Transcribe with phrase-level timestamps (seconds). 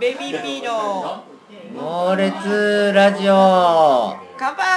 [0.00, 1.24] ベビーピーの。
[1.72, 4.16] 猛烈ラジオ。
[4.36, 4.74] 乾杯。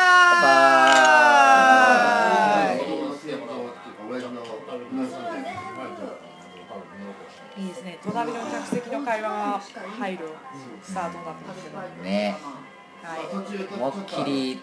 [7.57, 7.99] いいですね。
[8.03, 9.59] 隣の客席の会話が
[9.99, 10.29] 入る。
[10.83, 11.77] スタートになってますけど。
[11.77, 12.35] はね。
[12.37, 13.09] い
[13.73, 14.59] 思いっきり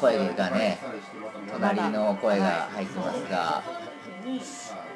[0.00, 0.78] 声がね
[1.52, 3.62] 隣の声が入ってますが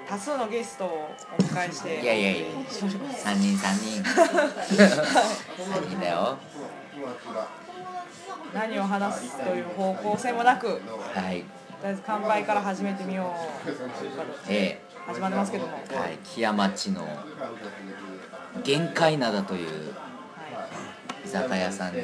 [0.08, 2.46] 多数のゲストをお迎えしていやいやいや。
[2.46, 4.02] 3人3人。
[4.02, 6.38] 3人だよ。
[8.54, 11.36] 何を話すという方向性もなくとはい。
[11.38, 11.44] り
[11.84, 13.34] あえず乾杯から始めてみよ
[13.66, 13.70] う
[14.48, 16.18] え始まってますけども、えはい。
[16.24, 17.06] 木屋町の
[18.62, 19.94] 限界灘という
[21.24, 22.02] 居酒屋さんに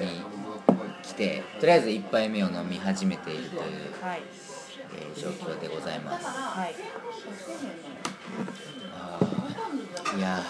[1.02, 3.62] 来てとりあえず1杯目を飲み始めているという、
[4.02, 4.22] はい。
[4.94, 6.26] えー状況でございます。
[6.26, 6.74] はい
[10.16, 10.42] いやー。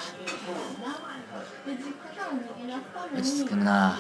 [3.18, 3.98] 落ち着くな。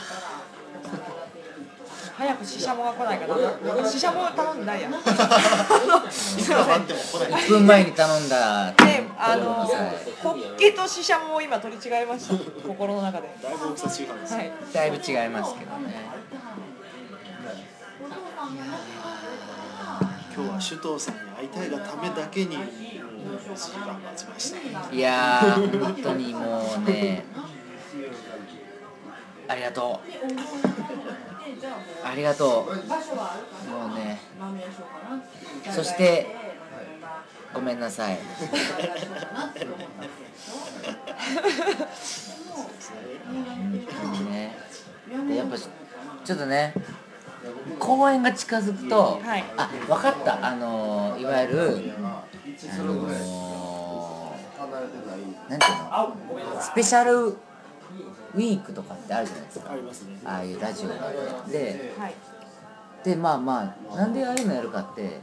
[2.16, 3.36] 早くシシャモが来ないかな。
[3.88, 4.88] シシャモ頼んでないや。
[6.10, 8.72] すいません1分前に頼んだ。
[8.72, 9.66] で、あの
[10.22, 12.34] ホッケとシシャモを今取り違えました。
[12.66, 13.28] 心の中で。
[13.42, 14.52] だいぶ大きさ違うんですよ、はい。
[14.72, 16.10] だいぶ違いますけどね。
[20.34, 20.62] 今日は首
[20.94, 24.94] 藤さんに会いたいがためだけにもう1時間待ちました。
[24.94, 27.24] いやー本当にもうね
[29.48, 30.08] ありがとう。
[32.06, 32.74] ありがとう。
[33.70, 34.20] もうね。
[35.72, 36.28] そして
[37.52, 38.18] ごめんなさい。
[44.30, 44.56] ね。
[45.28, 46.72] でやっぱちょっとね
[47.78, 49.44] 公園が近づくと、はい。
[49.56, 50.46] あ分かった。
[50.46, 51.78] あのいわゆるあのなん
[52.52, 52.82] ていう
[56.48, 56.60] の？
[56.60, 59.70] スペシャルウィークとかってあるじゃないですか。
[60.24, 60.94] あああいうラジオが
[61.50, 62.14] ではい。
[63.04, 65.20] でまあまあなんでああいうのやるかって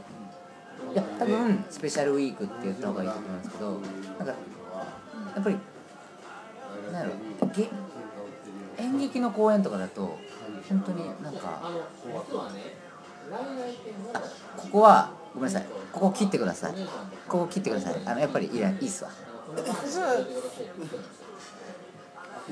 [0.92, 4.34] いや多分スペシャルウィークって言った方がいいと思うんですけどなんかや
[5.40, 5.56] っぱり
[6.92, 7.08] なんや
[7.40, 7.46] ろ？
[7.48, 7.68] げ
[8.78, 10.18] 演劇の公演とかだと
[10.70, 11.72] 本当になんかあ
[14.56, 15.66] ここはごめんなさい。
[15.92, 16.74] ここ切ってください。
[17.28, 18.00] ここ切ってください。
[18.06, 19.10] あのやっぱりいいやいいっすわ。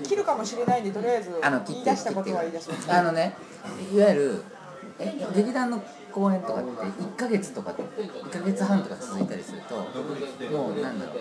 [0.05, 2.93] 切るかもしれないんでとりあえずあの切って言い出したことは言い出します。
[2.93, 3.37] あのね
[3.93, 4.43] いわゆる
[4.99, 11.17] え劇団の公演とかって1ヶ月とか1ヶ月半とか続いたりするともうなんだろう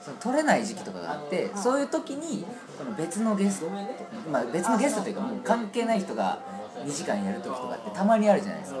[0.00, 2.44] その取れない時期とかがあってそういう時に
[2.78, 3.70] この別のゲスト、
[4.30, 6.38] まあ、別のゲストというかもう関係ない人が
[6.84, 8.80] 2時間やる時とかってたまにあるじゃないですか。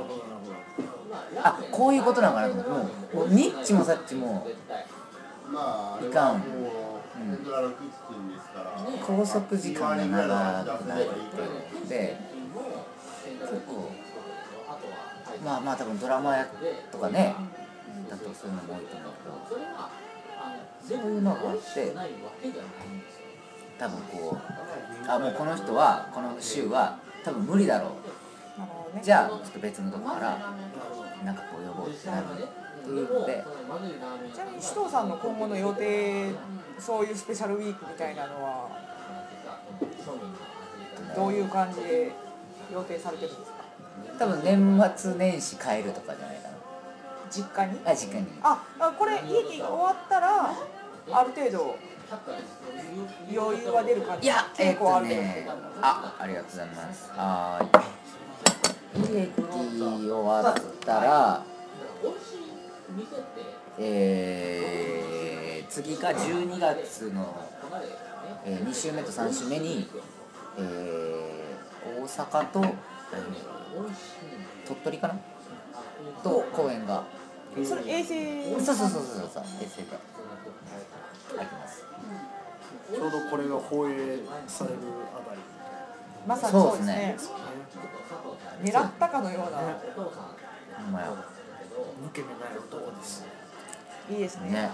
[1.42, 4.46] あこういうことなのかなと思ってもうニッチもサッチも
[6.00, 6.42] いかん、うん、
[8.98, 10.26] 拘束時間が
[10.64, 12.16] 長くなるってで
[13.40, 13.90] 結構
[15.44, 16.46] まあまあ多分ドラマや
[16.92, 17.34] とかね
[18.08, 19.12] だとそういうのも多いと思う
[19.48, 19.90] けど
[20.86, 21.92] そういうのがあって
[23.78, 27.90] 多分こうあもうこの人はこの週は多分無理だろう。
[29.02, 30.54] じゃあちょっと別のとこから
[31.24, 33.44] なんかこう呼ぼうってなるっていうので。
[34.34, 36.32] ちなみに首藤さんの今後の予定
[36.78, 38.68] そういうスペシャルウィークみたいなのは
[41.14, 42.10] どういう感じで
[42.72, 43.58] 予定されてるんですか？
[44.18, 46.39] 多分年末年始帰るとかじゃない？
[47.30, 47.80] 実家に？
[47.84, 48.26] あ実家に。
[48.42, 50.50] ああこれ家に終わったら
[51.12, 51.76] ある程度
[53.32, 54.26] 余裕は出る感じ？
[54.26, 55.48] いやえっと結構ある程度ね
[55.80, 57.10] あありがとうございます。
[57.12, 61.44] はーい劇終わったら
[63.78, 67.48] えー、次が12月の、
[68.44, 69.88] えー、2週目と3週目に、
[70.58, 72.70] えー、大阪と、えー
[74.66, 75.14] 鳥取かな？
[76.22, 77.04] と公演が
[77.64, 79.42] それ衛星そうそうそうそうそう。
[79.60, 79.96] 衛星で
[81.38, 81.84] あります
[82.92, 84.76] ちょうどこれが放映される
[85.14, 85.40] あたり。
[86.26, 87.16] まさにそうですね。
[87.18, 87.36] そう
[88.62, 88.78] ですね。
[88.78, 89.58] 狙ったかのような。
[90.76, 91.06] ほんまや。
[92.04, 93.24] 抜け目ない男です。
[94.10, 94.50] いいですね。
[94.50, 94.70] ね。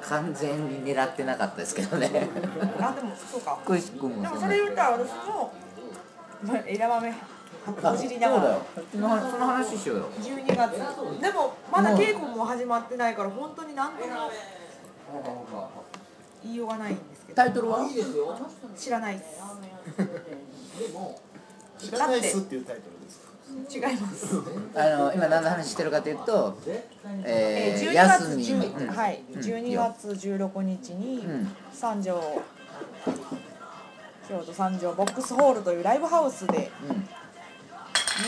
[0.00, 2.28] 完全に狙ってなかったですけどね。
[2.80, 3.58] あでもそうか。
[3.64, 5.52] クイシ君もでもそそれ言ったら私も
[6.44, 7.14] まあ枝豆
[7.64, 8.62] ほじりながらそうだよ
[8.92, 10.08] その話その話しようよ。
[10.20, 10.72] 12月。
[11.20, 14.30] でもまだ稽古も始まってないから本当に何とも
[16.42, 17.36] 言いようがないんですけど。
[17.36, 17.86] タイトルは？
[18.76, 19.40] 知らないです。
[21.78, 23.88] 知らないっすっていうタイトルですか？
[23.90, 24.36] 違います。
[24.74, 26.58] あの今何の話してるかというと
[27.24, 28.44] ええー、12休月み。
[28.44, 29.22] 10はい。
[29.32, 29.40] うん。
[29.40, 31.56] 12月16日にうん。
[31.72, 32.42] 三条
[34.28, 37.08] 京都三条ボックスホールというライブハウスでうん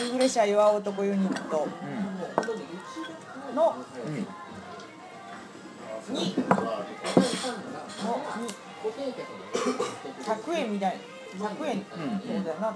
[0.01, 1.67] 夕暮れ社岩男ユニット。
[3.55, 3.77] の
[4.07, 4.27] うんうん
[6.11, 6.35] にのに
[10.23, 10.99] 100円みたい
[11.41, 11.79] な100円。
[11.79, 11.99] ってこ
[12.39, 12.75] とだよな、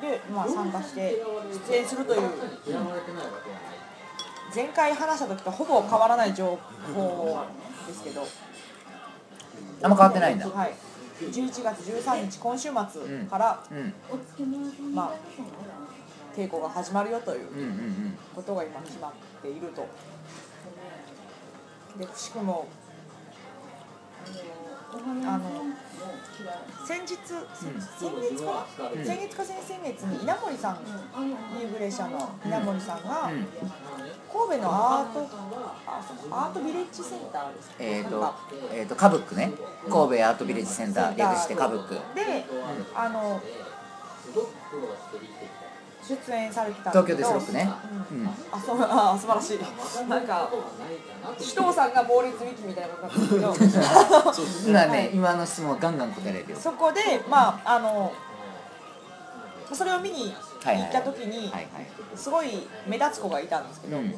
[0.00, 1.22] で、まあ、参加して
[1.68, 2.20] 出演するという。
[4.54, 6.58] 前回話した時とほぼ変わらない情
[6.94, 7.46] 報
[7.86, 8.26] ですけど。
[9.82, 10.48] あんま変わってないんだ。
[10.48, 10.74] はい。
[11.20, 13.94] 11月13日今週末から、うん。
[14.94, 15.14] まあ
[16.38, 17.48] 稽古が始まるよという
[18.32, 19.12] ことが今決まっ
[19.42, 19.84] ていると。
[21.98, 22.68] でくしくも
[24.92, 25.50] あの
[26.86, 27.26] 先日、先
[28.22, 28.66] 月か？
[28.78, 29.04] な、うん。
[29.04, 30.78] 先月か先々月に稲森さん
[31.60, 33.46] 夕暮れ社の稲森さんが、うん。
[34.32, 35.28] 神戸のアート
[36.30, 37.74] アートビレッジセンターですか？
[37.80, 38.34] えっ、と
[38.72, 39.52] えっ、とカブックね。
[39.90, 41.94] 神戸アートビレッジセンター略してカブック。
[42.14, 42.46] で、
[42.94, 43.40] あの
[46.08, 47.22] 出演されてた東京けど。
[47.22, 47.70] デスロックね。
[48.10, 48.20] うん。
[48.20, 48.28] うん。
[48.28, 50.08] あそうあ素晴らしい。
[50.08, 50.50] なんか
[51.36, 54.32] 首藤さんが猛烈ウィキみたいなことなんですけど。
[54.32, 56.56] そね今の質問はガンガン答えられるよ。
[56.58, 58.12] そこでまああの
[59.72, 60.34] それを見に
[60.64, 61.68] はいはい行った時にはいはい。
[62.16, 64.12] すごい目立つ子がいたんですけど、うん。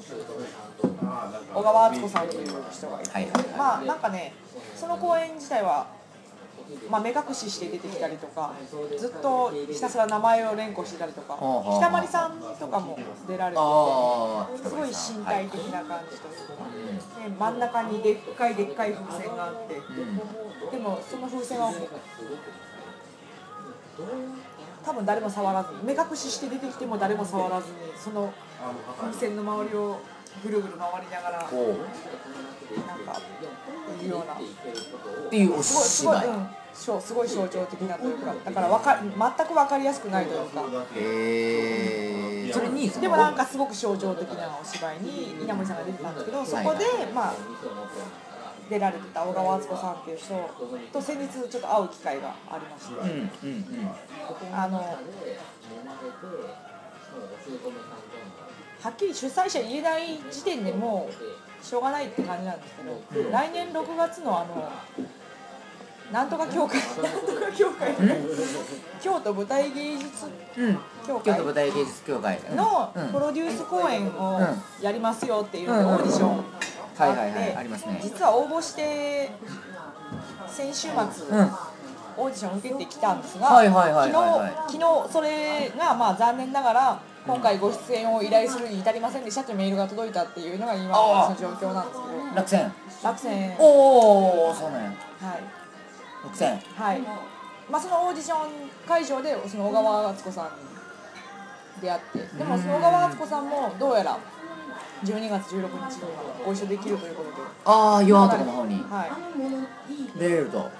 [1.52, 3.32] 小川敦子さんという人がいて、はいはい。
[3.58, 4.32] まあなんかね
[4.76, 5.99] その公演自体は、
[6.90, 8.52] まあ、目隠しして出てきたりとか
[8.98, 11.36] ずっとひたすら名前を連呼してたりとか
[11.78, 13.62] 北まりさんとかも出られて
[14.62, 16.64] てすごい身体的な感じというか、
[17.22, 21.72] で真ん中にでっかいでっかい風船があって、でもその風船は
[24.84, 28.32] 多分誰も触らずに目隠しして出てきても誰も触らずにその
[29.00, 30.00] 風船の周りを
[30.42, 31.56] ぐるぐる回りながらなんか
[34.00, 34.34] いうような。
[34.34, 34.36] っ
[35.30, 36.16] ていうおすごいすごい、
[36.80, 39.10] すごい象徴的なというかだからわか全
[39.46, 40.64] く分かりやすくないというか。
[42.52, 46.84] それにでもなんかすごく象徴的なお芝居に稲森さんが出てたんですけどそこで
[47.14, 47.34] まあ
[48.68, 50.34] 出られてた小川敦子さんっていう人
[50.92, 54.54] と先日ちょっと会う機会がありまして、うんうんうん。
[54.54, 54.78] あの
[58.80, 62.76] はっきり主催者言えない時点でもうしょうがないって感じなんです
[63.12, 64.70] けど、来年6月のあの
[66.12, 66.78] なんとか協会。
[66.78, 67.94] なんとか協会。
[69.00, 70.26] 京都舞台芸術
[70.56, 70.78] うん。
[71.06, 73.08] 協会京都舞台芸術協会のうん。
[73.08, 77.32] プロデュース公演をうやりますよっていうオーディションはいはいはい。
[77.32, 78.00] てありますね。
[78.02, 79.30] 実は応募して
[80.48, 81.50] 先週末うん。
[82.16, 92.36] オーディション受けてきたんですが、昨日昨日それがまあ残念ながら今回ご出演を依頼するに至りませんでしたというメールが届いたっていうのが今の状況なんですけど。
[92.36, 92.72] 落選。
[93.04, 93.50] 落選。
[93.50, 95.59] はおおそうなんやい
[96.76, 97.00] はい。
[97.70, 98.50] まあそのオーディション
[98.86, 100.50] 会場でその小川敦子さんに
[101.80, 104.18] 出会ってでもその小川敦子さんもどうやら
[105.04, 106.02] 12月16日に
[106.44, 107.36] ご一緒できるということで。
[107.64, 108.74] ああ弱男の方に。
[108.90, 110.18] はい。
[110.18, 110.70] 出れると。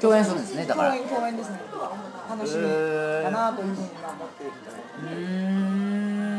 [0.00, 0.90] 共演するんですねだから。
[0.90, 1.60] 共演共演ですね。
[2.28, 4.52] 楽しみだなというふうに今思っている
[5.02, 5.10] うー
[5.50, 6.34] ん。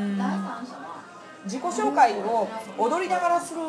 [1.46, 2.48] 自己紹介を
[2.78, 3.62] 踊りながらする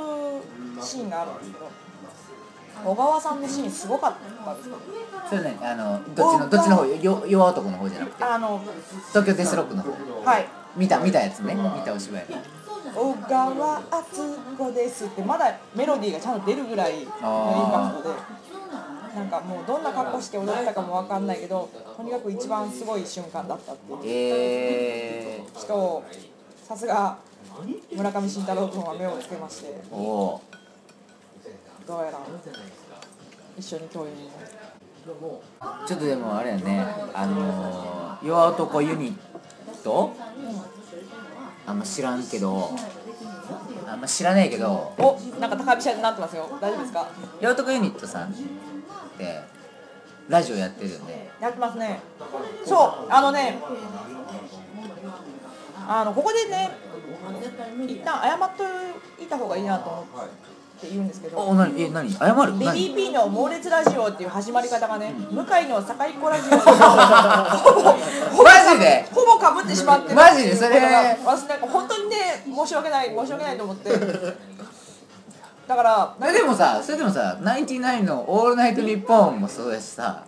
[0.80, 1.70] シーンがあるんですけど
[2.84, 4.14] 小川さんのシーンすごかっ
[4.44, 4.76] たですか？
[5.28, 8.24] それねあのどっちのどっちの方よ弱男の方じゃなくて。
[8.24, 8.60] あの
[9.08, 9.90] 東京デスロックの方。
[10.24, 10.46] はい。
[10.76, 11.54] 見た見たやつね。
[11.54, 12.36] 見たお芝居の。
[12.94, 18.14] 小川敦子ですってまだメロディーがちゃんと出るぐらいのインパクトで
[19.16, 23.98] なんかもうどんな格好して踊ったかも分かんないけどとにかく一番すごい瞬間だったっていう。
[24.04, 26.04] えー、人を
[26.62, 27.18] さすが
[27.92, 29.74] 村上慎太郎君は目をつけまして。
[29.90, 30.40] おお
[31.86, 32.18] どうやら。
[33.58, 34.04] 一緒に共
[35.86, 36.84] ちょっとでもあれやね。
[37.14, 39.16] あのー、弱男ユニッ
[39.84, 40.12] ト？
[41.66, 42.70] あんま知らんけど。
[43.86, 44.92] あんま知らないけど。
[44.98, 46.48] おなんか高飛車になってますよ。
[46.60, 47.08] 大丈夫ですか？
[47.40, 48.32] 弱男ユニットさんっ
[49.16, 49.40] て
[50.28, 52.00] ラジオやってるよねやってますね。
[52.64, 53.58] そうあのね
[55.88, 56.70] あのここでね
[57.86, 58.64] 一旦謝っと
[59.22, 60.02] いた方がいいなと思
[60.76, 61.80] って言うんですけどお何？
[61.82, 62.10] え何？
[62.10, 62.58] 謝る？
[62.58, 66.50] ベ何ビー P の猛烈ラジオっていう始まり方がね、向井の坂井子ラジオ。
[66.50, 67.92] と ほぼほ
[68.36, 69.06] ぼマジで？
[69.10, 70.54] ほぼかぶってしまってるマジで？
[70.54, 70.78] それ？
[71.24, 73.90] 私なんか本当にね申し訳ない申し訳ないと思って。
[75.66, 80.22] だからえでもさそれでもさ「ナインティナインのオールナイトニッポン」もそうだしさ。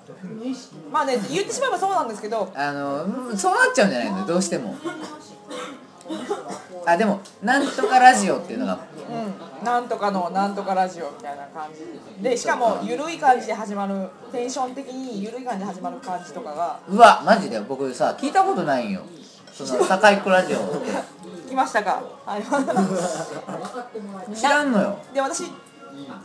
[0.90, 2.50] まあね言ってしまえばそうなんですけど。
[2.57, 4.26] あのうんそうなっちゃうんじゃないの？
[4.26, 4.75] どうしても
[6.86, 8.78] あでもなんとかラジオっていうのが。
[9.08, 12.22] うん、なんとかのなんとかラジオみたいな感じ。
[12.22, 16.80] でしかも緩い感じで始まるテンション的に緩い感じで始まる感じとかが。
[16.88, 17.60] うわマジで？
[17.60, 19.02] 僕さ聞いたことないんよ。
[19.52, 20.58] その堺っ子ラジオ。
[20.58, 22.02] って来ましたか？
[22.24, 22.42] はい。
[24.36, 24.98] 知らんのよ。
[25.12, 25.44] で私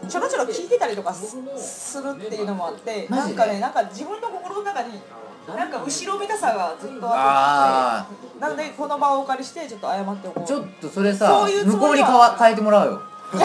[0.08, 5.00] ちょろちょろ聞いてたりとかすするっていうのもあってなんかねなんか自分の心の中に
[5.48, 10.46] なんか後ろめたさがずっとああってなのでこの場をお借りしてちょっと謝っておこう。
[10.46, 13.02] ちょっとそれさそういうつ向こうにかわ変えてもらうよ。
[13.34, 13.38] い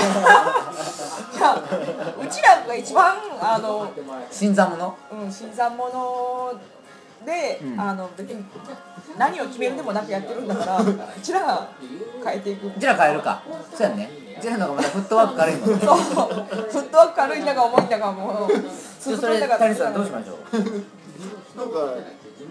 [1.41, 1.55] や
[2.21, 3.93] うちらが一番あの
[4.29, 4.93] 新参者？
[5.13, 6.61] うん、新参者
[7.25, 7.81] で、うん。
[7.81, 8.45] あの別に
[9.17, 10.85] 何を決めるでもなくやってるんだからう
[11.23, 11.71] ちらが
[12.25, 12.67] 変えていく。
[12.67, 13.41] うちら変えるか。
[13.73, 14.11] そうやね。
[14.37, 15.79] うちらの方がまだフットワーク軽いもんね。
[15.79, 15.97] そう。
[15.97, 16.03] フ
[16.81, 18.53] ットワーク軽いんだか重いんだかもう。
[18.53, 20.57] じゃあそれ谷さんどうしましょう？
[21.57, 21.95] なんか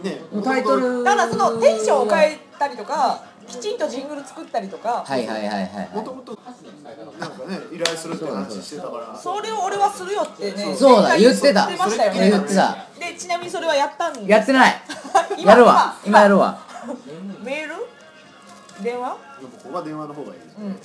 [0.08, 0.22] ね。
[0.32, 1.04] もうタイトル。
[1.04, 6.38] ただそのテンションを変えたりとかきちんとジングル作ったりとか、はいはいはいはいはもともと
[7.20, 9.18] なんかね依頼するって話してたから。
[9.18, 11.68] それを俺はするよってねそうだ言ってた。
[11.68, 12.30] 言ってましたよね。
[12.30, 12.78] 言ってた。
[13.00, 14.82] でちなみにそれはやったんですいやってない。
[15.38, 15.96] 今やるわ。
[16.06, 16.60] 今やるわ。
[17.44, 17.76] メール？
[18.84, 19.18] 電話？
[19.40, 20.80] でもここは電話の方がいい、うん。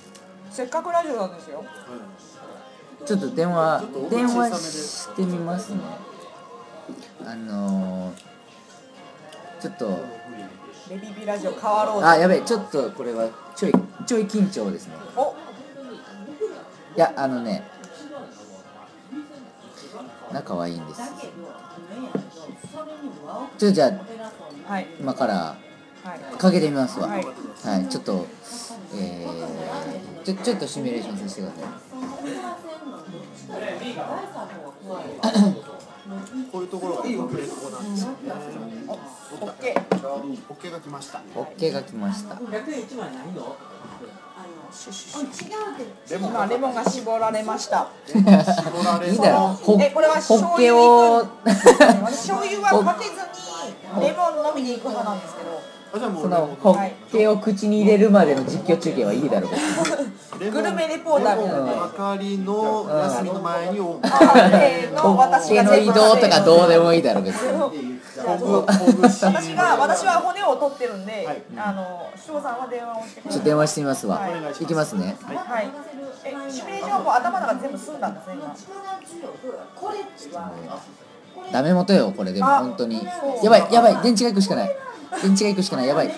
[0.50, 1.64] せっかくラジオなんですよ。
[3.04, 4.54] ちょっと電話ちょっと音電小さめで。
[4.54, 5.80] 話してみますね。
[7.24, 8.14] あのー、
[9.62, 10.04] ちょっと。
[10.90, 13.72] レビビラジオ変わろうとあやべえちょっとこれはちょい
[14.04, 14.94] ちょい緊張ですね。
[15.16, 15.36] お。
[16.96, 17.62] いやあのね。
[20.32, 21.00] 仲はいいんです。
[23.56, 23.86] ちょじゃ
[24.66, 24.88] あはい。
[24.98, 25.56] 今からは
[26.16, 26.36] い。
[26.36, 27.06] かけてみますわ。
[27.06, 27.22] ははい
[27.84, 28.26] い、ちょっと
[28.94, 31.82] えー、ちょちょっとシミュレーションさせてくださ
[36.50, 38.18] こういうところが特別こなんですよね。
[38.88, 40.08] オッケー。
[40.08, 40.72] オッケー。
[40.72, 41.18] が来ました。
[41.18, 42.34] い OK が来ました
[46.10, 48.22] レモン今レモンが絞られました絞
[48.82, 53.12] られいいだろほえこれは醤油を私醤油はかけず
[54.00, 55.60] にレモンのみでいく派なんですけど
[55.92, 59.50] そのホッケを口に入れるまでの実況中継はいいだろう。
[60.50, 61.56] グルメレポーターみたいな。
[61.58, 71.42] レモンばかりの休みの前にオッケカーフェのホッ私の移動とかどうでもいいだろう別に私が私は骨を取ってるんで、はい。
[71.56, 73.32] あの翔さんは電話をしてください。
[73.32, 74.62] ちょっと電話してみますわ、はい。
[74.62, 75.16] い、きますね。
[75.20, 75.70] はい。
[76.24, 78.54] えシミュレーションはもう頭の中全部済んだんですね今
[81.52, 82.32] ダメ元よこれ。
[82.32, 83.04] でもあ本当に。
[83.42, 84.02] やばいやばい。
[84.02, 84.76] 電池がいくしかない
[85.20, 85.88] 電池がいくしかない。
[85.88, 86.08] やばい。
[86.08, 86.14] や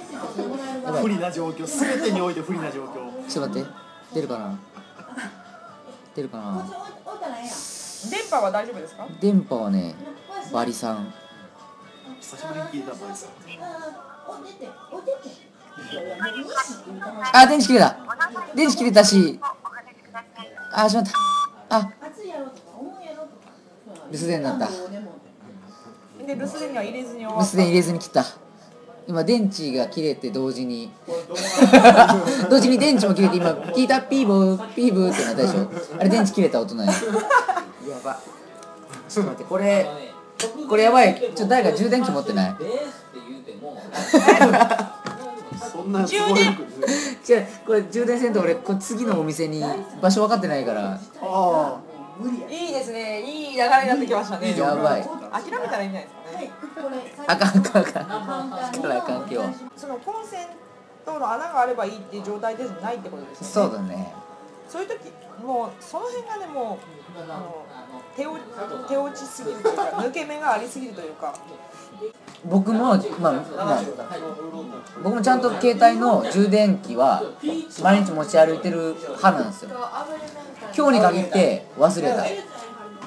[0.92, 1.02] ばい。
[1.02, 1.66] 不利な状況。
[1.66, 3.28] すべてにおいて不利な状況。
[3.28, 3.70] ちょっと待って。
[4.14, 4.58] 出るかな？
[6.14, 6.64] 出るかな？
[8.10, 9.08] 電波は大丈夫ですか？
[9.20, 9.94] 電波はね
[10.52, 11.12] バリさん。
[12.20, 13.30] 久しぶりに聞いたバイさん。
[17.32, 17.96] あ電池切れた。
[18.54, 19.40] 電池切れたし。
[20.72, 21.76] あしまった。
[21.76, 21.90] あ。
[24.10, 24.68] 留守電になった。
[24.68, 24.72] で
[26.36, 27.42] 留守電には入れずに終わった。
[27.42, 28.24] 留守電入れずに切った
[29.06, 30.90] 今電池が切れて同時に。
[32.48, 34.00] 同時に電池も切れて今聞いた？
[34.00, 35.68] ピーボーピーブーってなったでしょ。
[35.98, 36.92] あれ電池切れた音なんや。
[36.92, 36.98] や
[38.02, 38.18] ば。
[39.08, 39.86] ちょっと待ってこれ
[40.68, 41.14] これやばい。
[41.20, 42.56] ちょっと誰か充電器持ってない？
[45.72, 46.52] そんなすごい充電
[47.38, 49.62] 違うこれ充電せんと俺これ次のお店に
[50.00, 50.98] 場所分かってないから。
[51.22, 51.76] あ
[52.48, 53.20] いいですね。
[53.22, 54.56] いい流れになってきましたね。
[54.56, 55.02] やばい。
[55.02, 56.20] 諦めたらいいんじゃないですか？
[56.20, 56.23] ね
[57.26, 58.72] あかんあかんあかん。
[58.72, 60.46] 力あかん今日そのコンセン
[61.04, 64.12] トの穴があればいいっていう状態でないってことですそよねうだね。
[64.68, 65.12] そういう時
[65.44, 66.78] もうその辺がねも
[67.16, 67.64] うあの
[68.16, 68.40] 手落
[68.88, 71.34] 手落ちすぎるというか抜け目がありすぎるというか。
[72.46, 72.96] 僕も、まあ
[73.32, 73.82] まあ、
[75.02, 77.22] 僕もちゃんと携帯の充電器は
[77.82, 79.70] 毎日持ち歩いてる派なんですよ。
[80.76, 82.24] 今日に限って忘れた。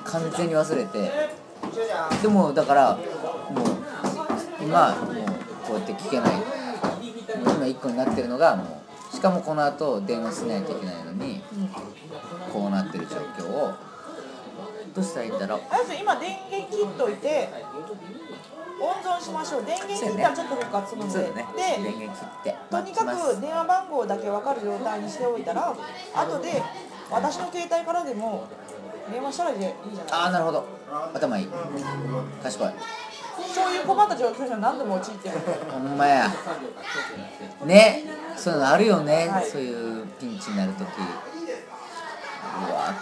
[0.09, 1.11] 完全に忘れて
[2.21, 3.03] でもだからもう
[4.61, 5.15] 今もう
[5.67, 6.31] こうやって聞けない
[7.41, 8.81] 今1個になってるのがも
[9.11, 11.41] うしかもこの後電話しないといけないのに
[12.51, 13.73] こうなってる状況を
[14.93, 15.59] どうしたらいいんだろう？
[15.99, 17.49] 今電源切っといて
[18.79, 19.65] 温存しましょう。
[19.65, 21.45] 電源切ったらちょっと復活するんで、ね。
[21.55, 25.75] 電で源切ってとにかく電話番号だけ分かる状態にしておいたら
[26.15, 26.61] 後で
[27.09, 28.47] 私の携帯からでも
[29.11, 29.77] 電話したらいいじゃない。
[30.11, 30.65] ああなるほど。
[31.13, 31.47] 頭いい。
[32.43, 32.73] 賢い。
[33.53, 36.27] そういう困った状況には何度も陥ってほんまや。
[37.65, 38.03] ね。
[38.35, 39.45] そういうのあるよね、はい。
[39.45, 40.91] そういうピンチになるときう
[42.73, 42.93] わ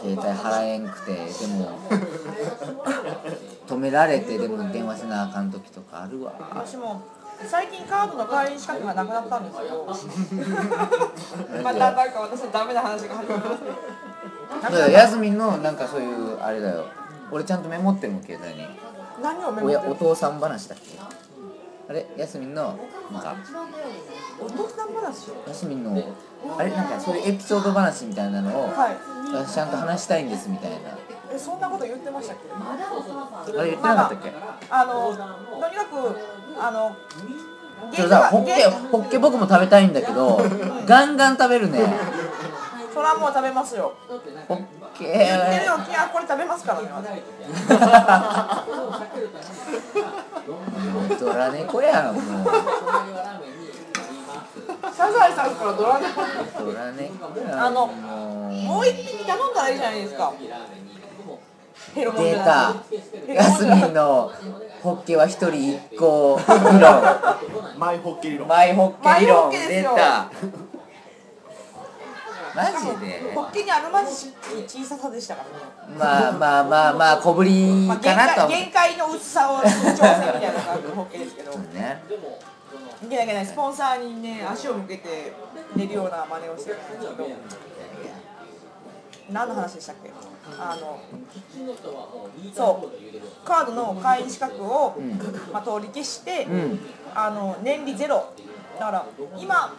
[0.00, 1.12] 携帯払えんくて。
[1.14, 1.78] でも
[3.66, 6.32] 止められてでも電話せなあかん時とかあるわ。
[6.50, 7.02] 私も
[7.46, 9.86] 最近カードの会員資格がなくなったんですよ。
[11.62, 13.62] またなんか私のダメな話が始まります
[14.56, 16.86] ねだからヤスミンのなんかそういうあれだよ。
[17.30, 18.68] 俺ちゃんとメモってるもん携帯に。
[19.22, 20.98] 何をメモってるおやお父さん話だっけ？
[21.88, 22.06] あれ？
[22.16, 22.78] ヤスミンの
[23.12, 23.34] なんか。
[24.40, 25.30] お父さん話？
[25.46, 25.90] ヤスミンの
[26.58, 26.70] あれ？
[26.70, 28.96] なんかそういうエピソード話みたいなのをはい。
[29.32, 30.76] 私ちゃんと話したいんですみたいな。
[31.32, 32.42] えそんなこと言ってましたっけ？
[32.52, 34.32] あれ言ってなかったっけ？
[34.70, 35.14] あの
[35.60, 36.16] とにかく
[36.60, 36.96] あの
[37.92, 40.40] 今日さホッケゲホッケ僕も食べたいんだけど
[40.86, 41.80] ガンガン食べるね
[42.94, 43.92] それはもう食べますよ。
[44.06, 44.20] ホッ
[44.96, 45.72] ケ言ってるよ。
[46.12, 46.88] これ食べますからね。
[51.08, 52.22] 私ドラ猫やんもう。
[54.94, 56.22] サザエさんからドラ猫。
[56.64, 60.32] ドラ猫やんあのもう一匹頼んだらいいじゃないですか。
[61.96, 62.74] 出ゃた
[63.26, 64.30] ヤスミンの
[64.82, 66.38] ホッケは一人一個。
[66.46, 67.02] 理論
[67.76, 68.46] マイホッケ理論。
[68.46, 69.26] マイホッケ理論。
[69.26, 69.90] マイホッケですよ。
[69.94, 70.30] 出た
[72.54, 72.72] マジ
[73.04, 73.32] で。
[73.34, 74.28] ホッケにあるまじ
[74.66, 75.44] き小ささでしたか
[75.88, 75.98] らね。
[75.98, 78.48] まあまあまあまあ小ぶりかなと。
[78.48, 80.08] 限界の薄さを挑戦みた
[80.50, 81.58] いな感じのホッケですけど。
[81.58, 82.02] ね
[83.02, 85.32] いけないいけないスポンサーにね足を向けて
[85.76, 87.28] 寝るような真似をしてるんですけど。
[89.30, 90.10] 何の話でしたっけ？
[90.58, 91.00] あの
[92.54, 93.46] そう。
[93.46, 95.18] カードの会員資格を、ん。
[95.50, 96.80] まあ、取り消して、うん。
[97.14, 98.32] あの年利ゼロ。
[98.78, 99.06] だから
[99.38, 99.74] 今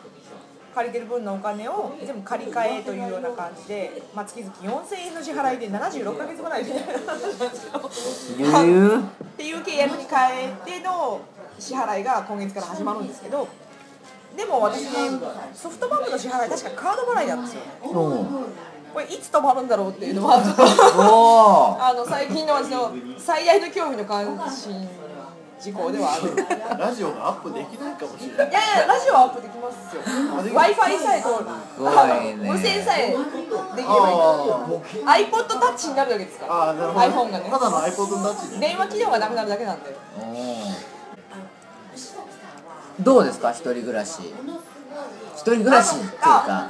[0.76, 6.76] 借りてる分のお金を全部借り換えというような感じで、まあ、月々4000円の支払いで76ヶ月ぐらいでっ
[9.38, 11.22] ていう契約に変えての
[11.58, 13.48] 支払いが今月から始まるんですけど
[14.36, 14.92] でも私ね
[15.54, 17.62] ソフトバンクの支払い確かカード払いなんですよ。
[18.94, 20.64] これいつ止まるんだろうっていうのはちょっと
[21.02, 24.88] お あの最近の私の最大の興味の関心
[25.60, 26.32] 事項ではある。
[26.34, 28.54] いラジオがアップできないかもしれない。
[28.54, 30.02] やいやラジオはアップできますよ。
[30.04, 31.46] w i f i さえ通る。
[31.46, 32.52] ね。
[32.52, 34.16] 無線さえできればいい
[35.06, 37.06] あ iPod タッチになるわけですかあああなるほど。
[37.06, 37.50] iPhone がね。
[37.50, 38.68] ただの iPod タッチで。
[38.68, 39.96] 電話機能がなくなるだけなんで。
[43.00, 43.52] おどうですか？
[43.52, 44.34] 一人暮らし。
[45.36, 46.70] 一人暮らしっていうか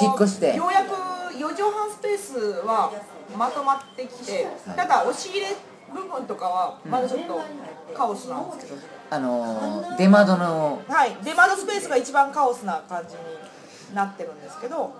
[0.00, 0.56] 引っ越して。
[0.56, 2.92] ようやく4畳半スペースは
[3.36, 5.46] まとまってきてただ押し入れ
[5.92, 7.40] 部分とかはまだちょっと
[7.94, 8.78] カオスなんですけど、
[9.10, 11.16] あのー出窓のはい。
[11.24, 14.92] 出窓スペースが一番カオスな感じになってるんですけど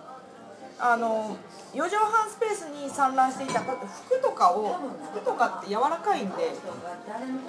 [0.78, 1.36] あの
[1.74, 4.78] 4畳半スペースに散乱していた服とかを
[5.12, 6.34] 服とかって柔らかいんで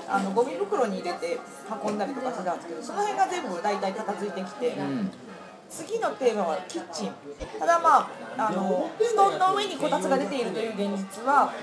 [0.07, 1.39] あのゴミ袋に入れて
[1.83, 4.67] 運んだりとかしてたんですけどその辺が全部大体片付いてきて。
[4.69, 5.11] うん。
[5.71, 7.11] 次のテーマはキッチン。
[7.57, 7.99] ただま
[8.37, 11.53] ああの布団の上にこたつが出ているという現実は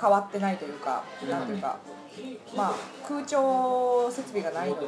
[0.00, 1.78] 変わってないというかなんていうか
[2.56, 2.74] まあ
[3.06, 4.86] 空調設備がないので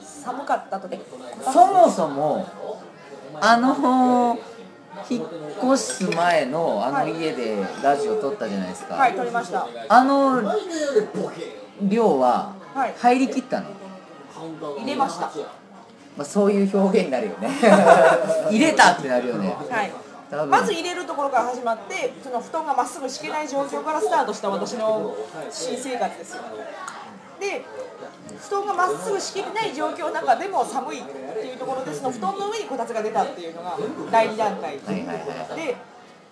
[0.00, 1.00] 寒かったとで
[1.42, 2.48] そもそも
[3.40, 4.38] あの
[5.08, 5.26] 引っ
[5.64, 9.68] 越す前のあの家でラジオ撮ったじゃないですか、はい撮りました。
[9.88, 10.42] あの
[11.82, 12.94] 量ははい。
[12.96, 13.66] 入りきったの、
[14.78, 15.30] 入れました。
[16.16, 17.48] まあ、そういう表現になるよね。
[18.50, 19.56] 入れたってなるよね。
[19.70, 19.92] はい
[20.48, 25.16] まず入れるところから始まってその布団がまっすぐ敷けない状況からスタートした私の
[25.50, 26.42] 新生活ですよ。
[27.40, 27.64] で
[28.38, 33.78] 布団がまっすぐ敷けない状況の中でも寒いっていうところでその布団の上にこたつが出たっていうのが
[34.10, 34.78] 第2段階。
[34.78, 35.56] はいはいはい。
[35.56, 35.76] で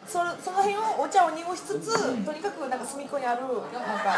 [0.06, 4.14] そその辺をお茶を濁しつつとにかくなんか隅っこにあるなんか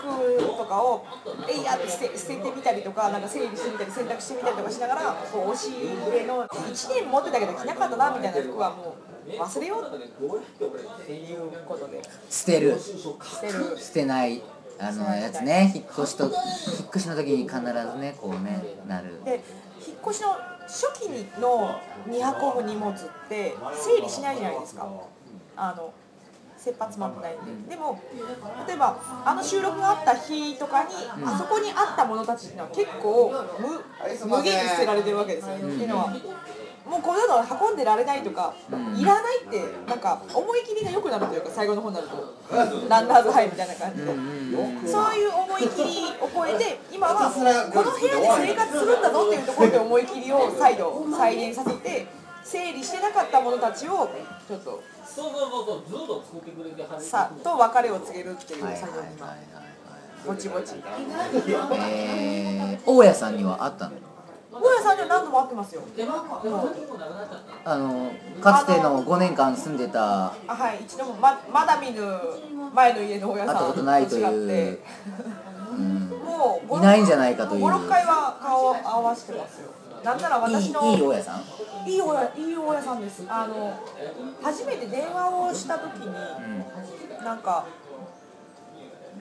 [0.00, 1.06] 服とかを
[1.48, 5.00] えいやって捨て捨ててみたりとかなんか整理してみたり洗濯してみたりとかしながら
[5.32, 8.96] こう押し入れの1年持ってたけど着なかったなみたいな服はも
[9.28, 12.00] う忘れようっていうことで。
[12.30, 12.78] 捨てる。
[12.78, 13.76] 捨てる。
[13.76, 14.40] 捨てない
[14.78, 15.72] あのやつね。
[15.74, 16.34] 引っ越しと引っ
[16.90, 17.62] 越しの時に必ず
[17.98, 19.24] ねこうねなる。
[19.24, 19.42] で
[19.84, 20.28] 引っ越しの
[20.66, 22.96] 初期のに運ぶ荷物っ
[23.28, 24.88] て整理しないじゃないですか。
[25.56, 25.92] あの
[26.56, 27.70] 切羽詰まってないんで。
[27.70, 28.00] でも
[28.66, 30.90] 例えばあの収録があった日とかに、
[31.24, 36.12] あそこにあったものたちっていうのは結構無無限に捨てられてるわけですよ、っていうのは
[36.86, 38.54] もうこういうの運んでられないとか、
[38.96, 42.36] いらないってなんか思い切りが良くなるというか最後の方になると。
[42.88, 52.06] ランナーズハイみたいな感じで、そういう思い切りを超えて今はこの部屋で生活するんだぞっていうところで思い切りを再度再現させて
[52.44, 54.08] 整理してなかったものたちを
[54.46, 57.02] ちょっとそうそうそうそうずっと作ってくれてはる。
[57.02, 59.38] さっと別れを告げるっていう作業に今はい
[60.24, 60.74] ぼちぼち。
[62.86, 63.96] 大家さんにはあったの？
[64.60, 65.82] 大家さんには何度も会ってますよ。
[67.64, 72.02] あのかつての5年間住んでたあはい一度もままだ見ぬ
[72.74, 74.44] 前の家の大家さん会ったことないと違いう。
[74.46, 74.82] って、
[75.72, 77.64] うん、もういないんじゃないかという。
[77.64, 79.70] 56回は顔を合わせてますよ。
[80.04, 81.42] なんなら私のいい大家さん。
[81.88, 83.24] いい大家いい大家さんです。
[83.28, 83.74] あの
[84.42, 86.14] 初めて電話をした時に、
[87.24, 87.66] なんか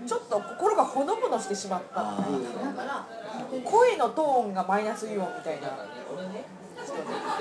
[0.06, 2.02] ちょっと心がほのぼのしてしまった。
[2.02, 2.06] っ
[3.50, 5.70] ていう声のトーンがマイナスイオンみたいな。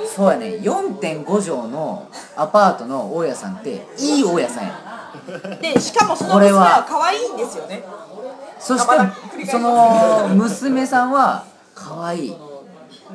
[0.07, 0.47] そうやね。
[0.63, 4.81] 4.5畳のアパートの大家さんっていい大家さんや。
[5.61, 7.85] でしかもその娘は可愛いんですよね。
[8.59, 12.37] そしてその娘さんは可愛い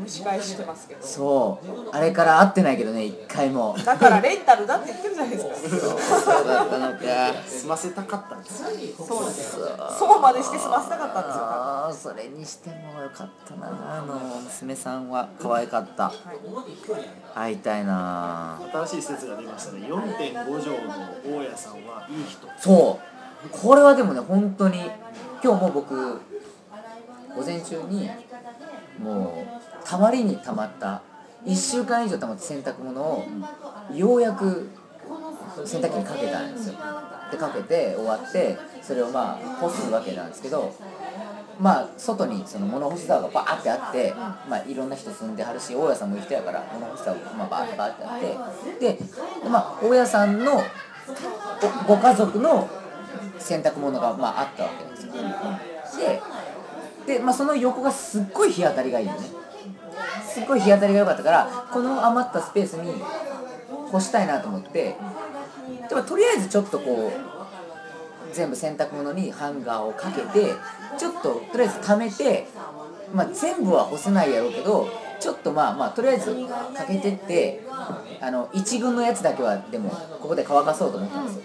[0.02, 1.06] 蒸し返してますけど。
[1.06, 1.90] そう。
[1.92, 3.76] あれから会ってないけどね一回も。
[3.84, 5.56] だからレンタルだって言ってるじゃないですか。
[5.56, 6.48] そう。
[6.48, 7.00] だったのか。
[7.48, 8.70] 済ませたかったんですよ
[9.06, 9.52] そうです
[9.98, 10.20] そう。
[10.22, 13.98] までして済ませたかったんですよああそれにしてもよかったな。
[13.98, 15.30] あの娘さんは。
[15.42, 16.12] 可愛かった。
[17.36, 18.60] 会いたいな。
[18.72, 19.88] 新しい説が出ましたね。
[19.88, 20.78] 4.5畳
[21.34, 22.48] の大家さんはいい人。
[22.58, 23.10] そう。
[23.52, 24.80] これはでもね本当に
[25.42, 28.10] 今日も僕午前中に
[29.02, 29.59] もう
[29.90, 31.02] たまりにたまった
[31.48, 33.26] 1週間以上たまった洗濯物を
[33.92, 34.70] ようやく
[35.66, 36.76] 洗濯機にかけたんですよ。
[37.32, 40.72] でかけて終わってそれをまあ干すわけなんですけど
[41.60, 44.14] まあ外にその物干し竿がバーってあって、
[44.48, 49.00] まあ、いろんな人住んではるし大家さんもいい人やから物干し竿がまあバーってバーってあってで
[49.50, 50.62] まあ大家さんの
[51.88, 52.70] ご家族の
[53.40, 55.14] 洗濯物がまああったわけなんですよ。
[56.08, 56.22] で
[57.08, 59.49] で、まあ、その横がすっごい日当たりがいいよね。
[60.28, 62.94] すっごい日当たりが良かったからこの余ったスペースに
[63.92, 64.96] 干したいなと思って
[65.90, 70.54] でもとりあえずちょっとこう全部洗濯物にハンガーをかけて
[70.98, 72.48] ちょっととりあえず溜めて、
[73.14, 74.88] まあ、全部は干せないやろうけど
[75.20, 76.34] ちょっとまあまあとりあえず
[76.76, 77.62] かけてって
[78.22, 79.90] あの一軍のやつだけはでも
[80.22, 81.42] ここで乾かそうと思ったんですよ。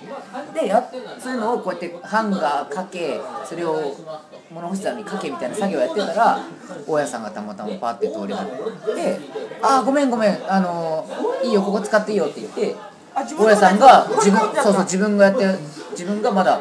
[0.55, 3.95] でやそういうのをこうやってハンガーかけそれを
[4.51, 6.39] 物干し竿にかけみたいな作業やってたら
[6.87, 9.19] 大家さんがたまたまパッて通りはって
[9.63, 11.07] 「あーごめんごめんあの
[11.43, 12.77] いいよここ使っていいよ」って言って
[13.37, 15.47] 大家さんが自分そうそう自分がやって
[15.93, 16.61] 自分がまだ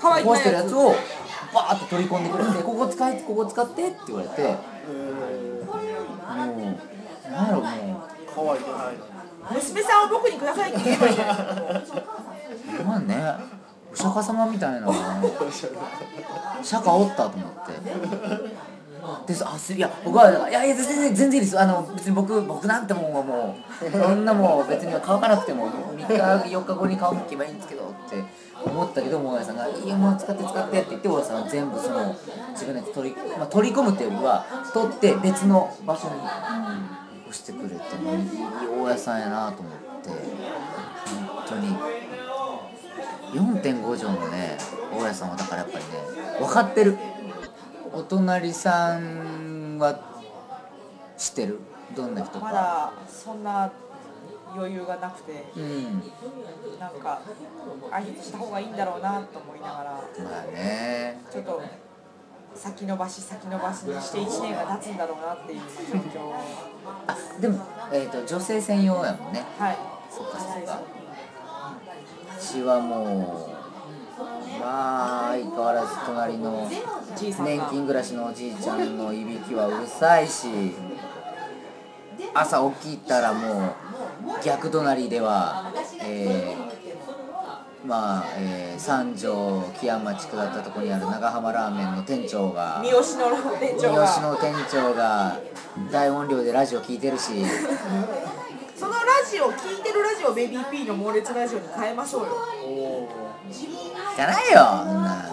[0.00, 0.94] 干してるやつを
[1.54, 4.54] バーッと取り込んでくれて「ここ使えここ使って」って言われて
[6.44, 7.66] もうなんやろもう
[8.34, 8.96] 可愛くない
[9.54, 11.14] 娘さんを僕にくださいって言えばいい。
[11.14, 13.34] じゃないまあね
[13.92, 14.88] お釈迦様みたいな
[16.62, 17.72] 釈迦おったと思って
[19.26, 28.22] であすいや僕はいやいや全然全然いいですあの別に僕僕なんてもんはもうそんなもう別に乾かなくても3日4日後に乾けばいいんですけどって
[28.64, 32.16] 思ったけども大家さんが「いいもう使って使って」って言って大家さんは全部その
[32.52, 38.28] 自分のやつ取り,、まあ、取り込むっていうよりは取って別の場所に押してくれてもいい
[38.82, 42.06] 大家さんやなと思って本当に。
[43.32, 44.56] 4.5畳のね
[44.92, 45.90] 大家さんはだからやっぱりね
[46.38, 46.96] 分かってる
[47.96, 49.98] お隣さんは
[51.16, 51.58] 知ってる？
[51.96, 52.44] どんな人か。
[52.44, 53.72] まだそんな
[54.54, 56.02] 余裕がなくてうん。
[56.78, 57.22] なんか
[57.90, 60.00] 挨拶した方がいいんだろうなと思いながらま
[60.42, 61.22] あね。
[61.32, 61.62] ちょっと
[62.54, 66.34] 先延ばし先延ばしにして1年が経つんだろうなっていう状況。
[67.06, 69.42] あでも、えー、と女性専用やもんね。
[69.58, 69.78] はい。
[70.10, 70.82] そっかそっか。
[70.82, 72.40] う。
[72.42, 73.55] ちはもう
[74.60, 76.68] まあ相変わらず隣の
[77.18, 80.48] 年金暮らしのおじいちゃんのいびきはうるさいし
[82.34, 83.74] 朝起きたらもう
[84.44, 95.40] 逆隣では、えーまあ、えー三条木山地区だったところにある長浜ラーメンの店長が三好の店長三が好の店長が
[95.90, 97.32] 大音量でラジオ聞いてるし。
[98.76, 98.98] そのラ
[99.30, 102.28] ジオ聞いてるラジオベビー P の猛烈ラジオに変えましょうよ
[104.16, 105.28] じゃないよそんな。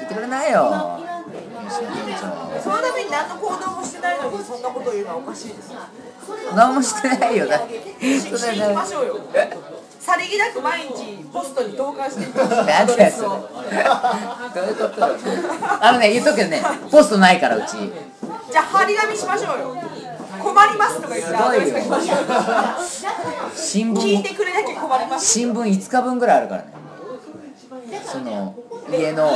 [0.00, 1.00] 聞いてくれないよ。
[2.62, 5.72] そのために何の行動もしてないのにそんなことを言うのはおかしいです。
[5.72, 5.78] よ
[6.54, 7.74] 何もしてないよだって。
[8.20, 9.16] ししていきましょうよ。
[10.00, 12.96] さりげなく毎日ポストに投函していきましょうなんアドだよ。
[12.96, 13.26] それレスを
[14.54, 15.04] どういうこと
[15.84, 17.72] あのね言っとくけどねポストないからうち。
[18.50, 19.76] じゃあ張り紙しましょうよ。
[20.42, 22.18] 困りますとか言ってアドレス書きましょう
[23.54, 24.14] 新聞。
[24.14, 25.26] い聞てくれなきゃ困ります。
[25.26, 26.72] 新聞5日分ぐらいあるからね
[28.04, 28.54] その
[28.90, 29.30] 家の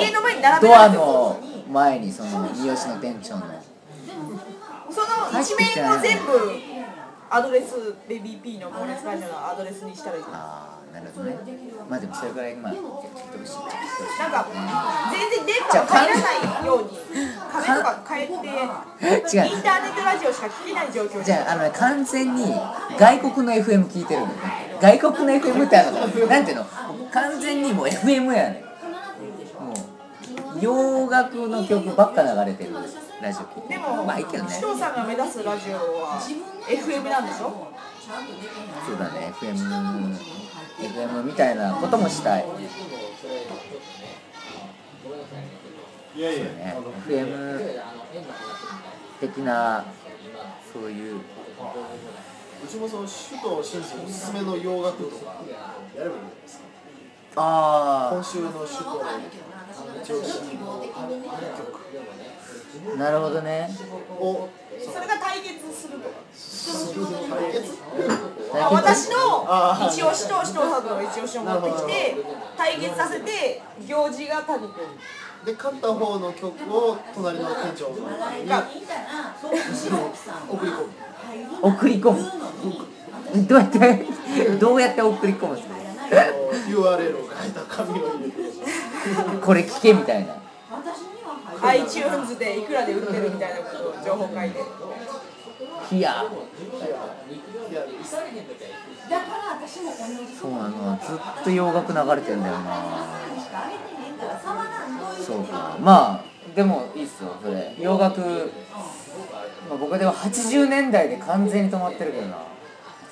[0.61, 3.43] ドアの前にその三好の店長の。
[4.91, 6.31] その一面を全部
[7.31, 10.23] アドレスベビー P の猛烈ラジオのアドレスにしたらいい。
[10.23, 10.72] じゃないああ
[11.03, 11.37] なるほどね
[11.91, 13.57] まあでもそれぐらいまあちょってほしい。
[14.23, 14.47] なんか
[15.11, 16.89] 全然電波が入らないように
[17.53, 22.55] 壁とか変えてイン違うターネットラジオしか聞けない状況にじゃああのね完全に
[22.99, 24.79] 外国の FM 聞いてるんだよね。
[24.81, 26.65] 外国の FM ってあるのなんていうの？
[27.13, 28.65] 完全にもう FM やね
[29.61, 32.75] もう洋楽の曲ばっか流れてる
[33.21, 34.51] ラジオ聞いてでもまあいいけどね。
[34.61, 36.19] 首藤さんが目指すラジオは
[36.69, 37.69] FM なんでしょ？
[38.87, 40.42] そうだね FM
[40.79, 42.45] FM みたいなこともしたい。
[46.15, 46.45] いやいや。
[46.45, 46.77] ね。
[47.09, 47.81] FM
[49.21, 49.85] 的な
[50.73, 51.17] そういう。
[51.17, 51.21] う
[52.67, 53.11] ちもその首
[53.59, 55.43] 藤真嗣おすすめの洋楽とか
[55.97, 56.67] やればいいんですか
[57.35, 58.77] あ今週の首藤
[60.01, 61.09] 一押しのあ
[62.97, 63.91] なるほどね曲
[64.23, 64.49] を
[64.91, 66.15] それが対決するとか。
[67.31, 67.79] 対決
[68.55, 69.45] あ私の
[69.89, 72.17] 一押しと首藤さんの一押しを持ってきて
[72.57, 74.73] 対決させて行事が谷君。
[75.45, 77.97] で勝った方の曲を隣の店長に
[78.49, 78.69] が
[80.49, 80.89] 送り込む。
[81.63, 83.47] 送り込む。
[83.49, 83.79] どうやって
[84.59, 85.75] どうやって送り込むんですか
[86.69, 88.37] ？URL を書いた紙を入れて。
[89.45, 90.37] これ聞けみたいな
[91.63, 94.59] iTunes でいくらで売ってるみたいなことを情報書いて。
[95.97, 96.25] いや。
[97.71, 97.87] いや
[100.41, 102.77] そうなのずっと洋楽流れてんだよな
[105.25, 105.77] そうか。
[105.81, 107.75] まあでもいいっすよそれ。
[107.79, 112.39] 洋楽、まあ、僕でも80年代で完全に止まってるけどな。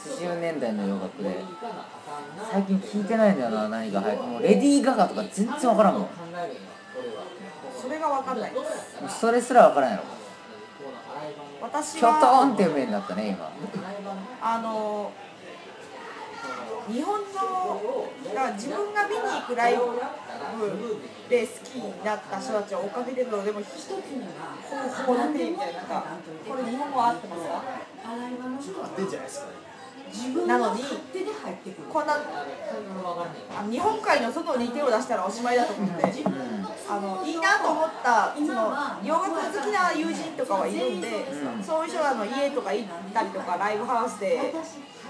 [0.04, 1.36] 80年代の洋楽で。
[2.50, 4.26] 最近聞いてないんだよな何が入って。
[4.26, 6.02] もうレディー・ガガとか全然わからんもん。
[6.02, 6.08] も
[7.80, 8.52] それが分かんない。
[8.52, 8.54] う
[9.08, 10.04] それすらわからんやろ。
[11.62, 13.50] 私キョトーンはっていう目になったね今。
[14.42, 15.12] あの
[16.88, 19.82] 日本のだから自分が見に行くライブ
[21.28, 24.24] で好きになった人たちは追っかけてるのでも一つに
[24.64, 26.04] ほぼほぼだけみたいななんか
[26.48, 27.42] これ日本語合ってます。
[27.44, 27.62] か
[28.82, 29.70] 合ってんじゃないですかね
[30.46, 30.82] なのに
[31.88, 36.06] こんなあ日本海の外に手を出したらおしまいだと思って
[36.90, 38.74] あのいいなと思ったその
[39.04, 41.26] 洋楽好きな友人とかはいるんで、
[41.62, 44.52] そういう人らの家とか行ったりとかライブハウスで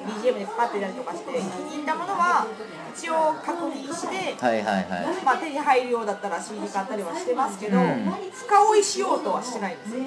[0.06, 2.46] BGM でかかってたりとかして気に入ったものは
[2.92, 5.24] 一応確認して、はいはいはい。
[5.24, 8.12] まあ、手に入るようだったら CD 買ったりはしてますけど、うん。
[8.32, 10.04] 深追いしようとはしてないんですよ。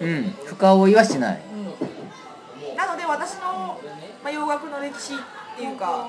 [0.00, 0.30] うん。
[0.44, 1.40] 深追いはしない。
[2.76, 3.80] なので私の、
[4.22, 5.16] まあ、洋楽の歴史っ
[5.56, 6.08] ていうか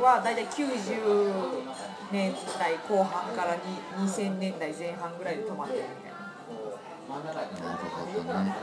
[0.00, 3.60] は大体90年代後半からに
[4.08, 6.18] 2000年代前半ぐらいで止まってるみたいな。
[7.08, 8.54] なるほどね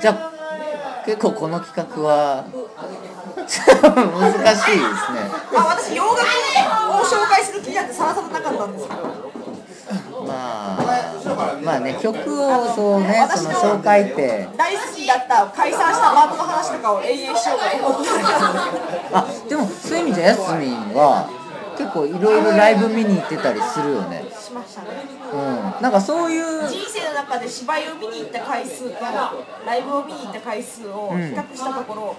[0.00, 0.32] じゃあ
[1.06, 2.44] 結構この企画は
[3.36, 5.20] 難しいですね
[5.52, 9.02] まあ私洋楽を紹介する気なんてさらさらなかったんですけど
[10.24, 11.01] まあ
[11.62, 14.48] まあね曲をそうねその紹介って。
[14.56, 18.08] 大好きだった解散したバンドの話とかを永遠しようかと思って
[19.12, 21.28] あでもそういう意味じゃやすみんは
[21.76, 24.24] 結構いろいろライブ見に行ってたりするよね。
[24.30, 24.88] しましたね。
[25.32, 25.36] う
[25.80, 26.68] んなんかそういう。
[26.68, 28.96] 人生の中で芝居を見に行った回数と
[29.66, 32.16] ライブを見に行った回数を比較したところ、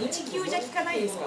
[0.00, 1.24] 1級じゃ効かないですか？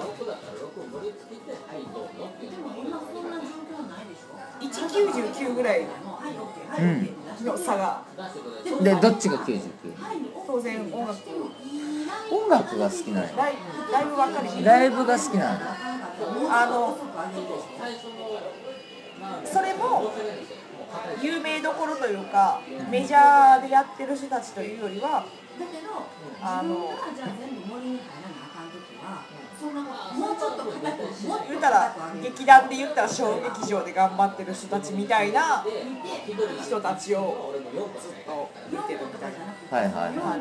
[4.68, 5.86] 199ぐらい
[6.78, 7.08] うん
[7.44, 8.02] の差が。
[8.80, 9.60] でどっちが99
[10.46, 11.18] 当然音楽。
[12.30, 13.54] 音楽が好きなのライ
[13.92, 15.58] ライブばっかりライブが好きなの
[16.50, 16.96] あの
[19.44, 20.12] それも
[21.22, 25.26] 有名どころというかメジャーでやってる人たちというよりは
[26.42, 26.90] あの
[31.48, 35.64] 言ったら劇団で言ったら小劇場で頑張ってる人たちみたいな
[36.62, 37.54] 人たちを
[38.00, 39.78] ずっと見てるみたいな。
[39.78, 39.92] はいはい。
[39.92, 40.40] はい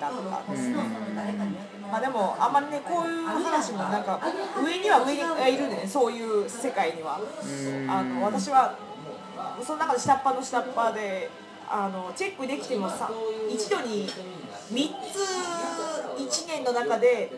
[0.00, 0.74] だったんですうん。
[0.74, 4.20] まあでもあんまりねこういう話もなんか
[4.64, 5.86] 上には上がいるんでね。
[5.86, 7.20] そういう世界には。
[7.20, 7.90] うん。
[7.90, 8.76] あの私は
[9.62, 11.30] その中で下っ端の下っ端で
[11.68, 13.10] あのチェックできてもさ
[13.50, 15.44] 一度に3つ
[16.20, 17.30] 1年の中で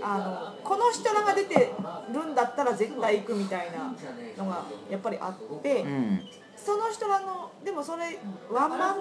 [0.00, 1.72] あのこの人らが出て
[2.12, 3.94] るんだったら絶対行くみたいな
[4.42, 5.82] のがやっぱりあって。
[5.82, 6.20] うん
[6.56, 8.18] その人らのでもそれ
[8.50, 8.96] ワンマ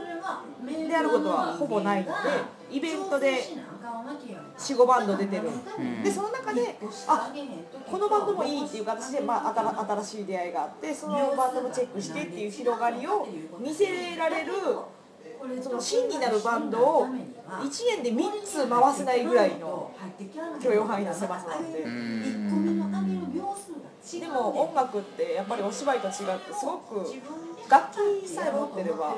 [0.64, 2.14] ンであることはほぼないので
[2.70, 3.40] イベントで
[4.58, 7.32] 45バンド出てる、んでその中であ
[7.90, 13.28] このバンドもいいっていう形で、まあ、新新しい出会いがあってそのバンドもチェックしてっていう広がりを
[13.60, 14.52] 見せられる
[15.62, 17.14] その芯になるバンドを1
[18.04, 19.92] 年で3つ回せないぐらいの
[20.62, 21.86] 許容範囲の狭さなんで。
[24.20, 27.04] でも音楽ってやっぱりお芝居と違ってすごく
[27.68, 29.16] 楽器さえ持ってれば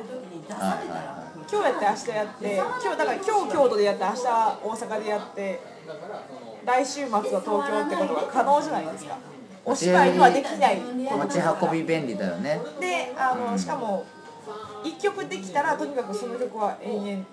[1.52, 5.60] 今日やって明日やって今日だから今日京都でやって明日大阪でやって
[6.66, 9.18] 来週末は東京ってことが可能じゃないですか。
[9.66, 10.78] お芝居にはできない。
[10.78, 12.62] い持ち運び便利だよね。
[12.80, 14.06] であのしかも
[14.84, 17.26] 1曲できたらとにかくその曲は延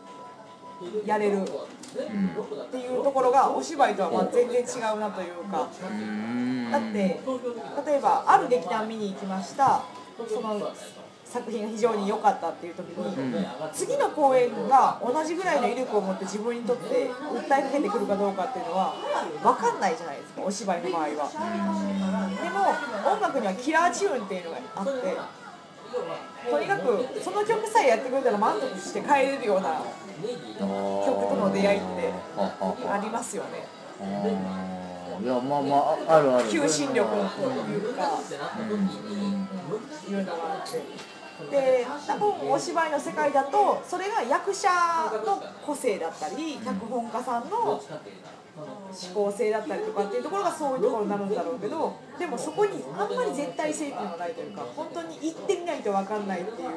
[0.83, 1.43] 々やれる。
[1.43, 5.59] っていうところがお芝居とはまあ全然違うなというか。
[5.59, 7.21] だって
[7.87, 9.83] 例えばある劇団見に行きました。
[10.29, 10.73] その
[11.25, 18.95] 作品が非常に良かったっていう時に次の公演が同じぐらいの威力を持って自分にとって訴えかけてくるかどうかっていうのは
[19.43, 21.09] 分かんないじゃないですかお芝居の場合は。
[21.09, 25.17] でも音楽にはキラーチューンっていうのがあって
[26.51, 29.83] とにかくその曲さえやってくれたら満足して帰れるような
[30.21, 32.13] 曲との出会いって
[32.89, 33.67] ありますよね。
[35.23, 35.77] いやまあま
[36.09, 36.51] ああるある。
[36.51, 37.15] 求心力と
[37.71, 38.21] いうか
[40.09, 41.15] いうのがあって。
[41.51, 44.69] で多分お芝居の世界だとそれが役者
[45.27, 47.83] の個性だったり脚本家さんの
[48.57, 56.69] 思考性だったりとかっていうところがそういうところになるんだろうけどでもそこにあんまり絶対性っていうのがないというか本当に行ってみないと分かんないっていう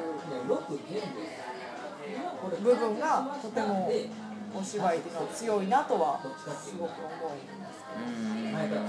[2.62, 3.90] 部分がとても
[4.54, 7.84] お芝居っていうのは強いなとはすごく思うんです
[8.68, 8.80] けど。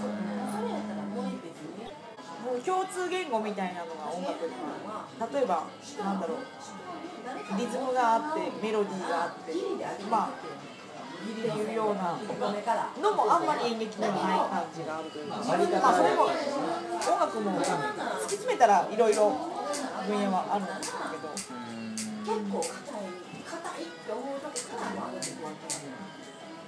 [2.39, 4.53] もう共通言語みたいなのが音楽に
[4.87, 5.67] は例えば
[6.03, 6.37] なんだろう
[7.57, 9.53] リズムがあってメロディーがあって
[10.09, 10.29] まあ
[11.19, 12.17] っていうような
[13.01, 16.31] のもあんまり演劇にはない感じがあるというか、まあ、それも音
[17.19, 19.35] 楽も突き詰めたらいろいろ
[20.07, 21.29] 分野はあるんですけど。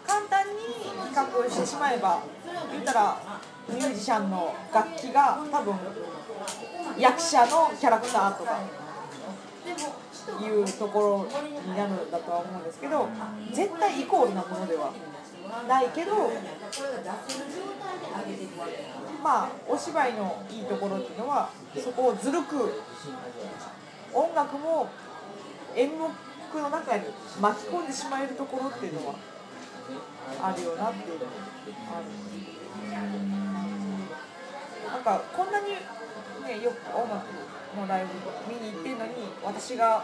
[0.08, 2.24] 簡単に比較してしまえば
[2.72, 3.18] 言ったら
[3.70, 5.76] ミュージシャンの楽器が多分
[6.98, 8.60] 役者のキャラクターとか
[10.30, 11.28] いうところ
[11.64, 13.08] になるんだとは思うんですけど
[13.52, 14.92] 絶対イコールなものでは
[15.68, 16.12] ないけど
[19.24, 22.82] まあお芝居のいいところっていうのはそこをずるく
[24.14, 24.90] 音楽も
[25.76, 26.10] 演目
[26.62, 27.04] の中に
[27.40, 29.16] 巻き込んでしまえるところっていうのは
[30.42, 31.32] あるよなっていうのが
[31.98, 32.06] ある。
[34.92, 37.26] なんかこんなにねよく音楽
[37.76, 39.12] のライブ見に行ってるのに
[39.44, 40.04] 私が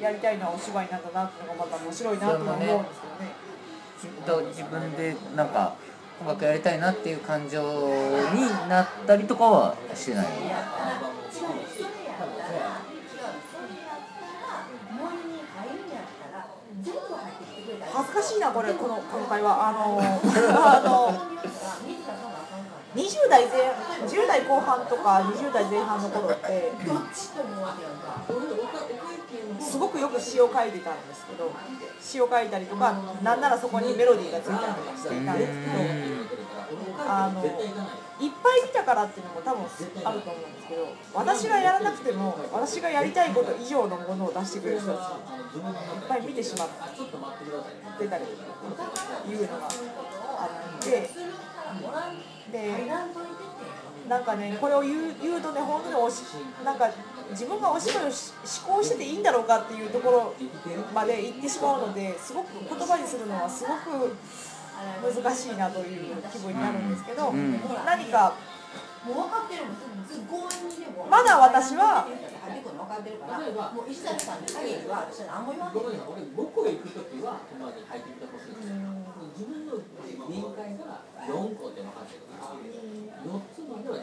[0.00, 3.48] やりたいのはお芝居なんだなっていうのがまた面白いなとは思うんですけどね。
[4.00, 5.74] きっと自分でなんか
[6.20, 10.26] 音楽やりたいなっていう感情になったりとかはしてない
[17.92, 18.40] 恥ずかしい。
[18.40, 21.48] なこれこの今回はあのあの
[22.98, 23.70] 20代前
[24.08, 26.72] 10代後半とか20代前半の頃って
[29.60, 31.52] すごくよく詩を書いてたんですけど
[32.00, 36.08] 詩を書いたりとかなんならそこにメロディーがついたりとかしていたんですけど
[37.08, 46.68] あのいっぱい見たからっていうのも多分あると思うんですけど私がやらなくても私がやりたいこと以上のものを出してくれる人たちいっぱい見てしまっ
[47.98, 48.92] てたりとか
[49.28, 49.68] いうのが
[50.38, 50.48] あ
[50.80, 51.10] って
[52.52, 52.88] で
[54.08, 56.22] なんかねこれを言う言うとね本当におし
[56.64, 56.90] なんか
[57.30, 58.32] 自分がお芝居をし
[58.66, 60.34] 思考してていいんだろうかっていうところ
[60.94, 64.16] まで行ってしまうのですごく言葉にするのはすごく
[65.02, 67.60] 難しいなという気分になるんですけど、ん。
[67.84, 68.34] 何か
[71.10, 72.06] まだ私は
[75.44, 76.08] ごめんなさい。
[76.08, 79.08] 俺5個行くときは今まで入ってきたほしいんですよ。
[79.38, 79.78] 自分の
[80.28, 82.27] 限界が4個って分かってるから4つまでは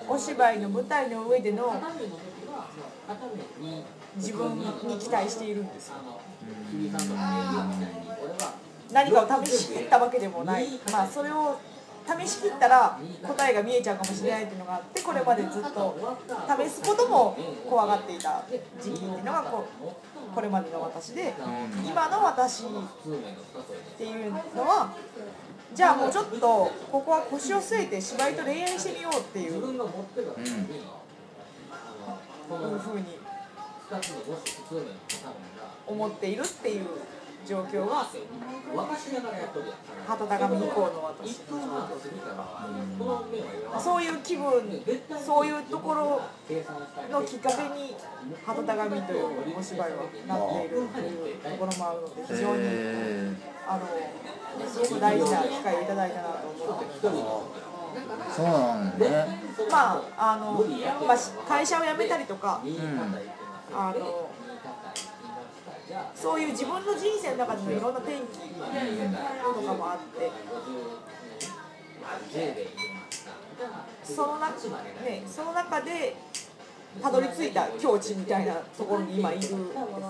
[0.08, 1.74] お芝居の舞台の上での
[4.18, 4.66] 自分に
[5.00, 5.96] 期待しているんですよ。
[8.92, 11.58] 何かを試し切ったわけでもない、まあ、それを
[12.06, 16.18] 試し切ったら答えが見えちゃうかもしれないっていうのがあってこれまでずっと
[16.64, 17.36] 試すことも
[17.68, 18.44] 怖がっていた
[18.80, 19.66] 時期っていうのがこ
[20.36, 21.34] これまでの私で
[21.84, 22.68] 今の私っ
[23.98, 24.94] ていうのは
[25.76, 29.56] じゃあもうちょっとここは腰を据えて芝居と恋愛してみようっていう。
[29.56, 30.50] 自分が持ってるからに
[32.48, 33.04] このふうに。
[33.92, 35.36] 2つのもし普通面の畳が。
[35.86, 36.86] 思っているっていう
[37.46, 38.06] 状況が
[38.76, 39.68] 私だからやっとる。
[39.68, 39.76] やん
[40.06, 42.36] 旗高み以降の私一分半とするから
[42.98, 43.42] この面
[43.72, 44.84] はそういう気分
[45.24, 46.22] そういうところ
[47.10, 47.96] のきっかけに
[48.46, 53.34] 旗高みというお芝居はなっているというところもあるので非常にへ
[53.68, 57.08] あのすごく大事な機会をいただいたなと思って。
[57.08, 57.66] るー
[57.96, 59.40] そうなんだね。
[59.72, 60.52] まああの、
[61.08, 61.18] まあ、
[61.48, 63.46] 会社を辞めたりとかうん。
[63.74, 64.30] あの
[66.16, 70.32] そういう自分の人生の中でのいろんな転機とかもあって
[74.04, 74.70] その中,、
[75.04, 76.16] ね、その中で
[77.02, 79.56] たどり着いた境地みたいなところに今いるんです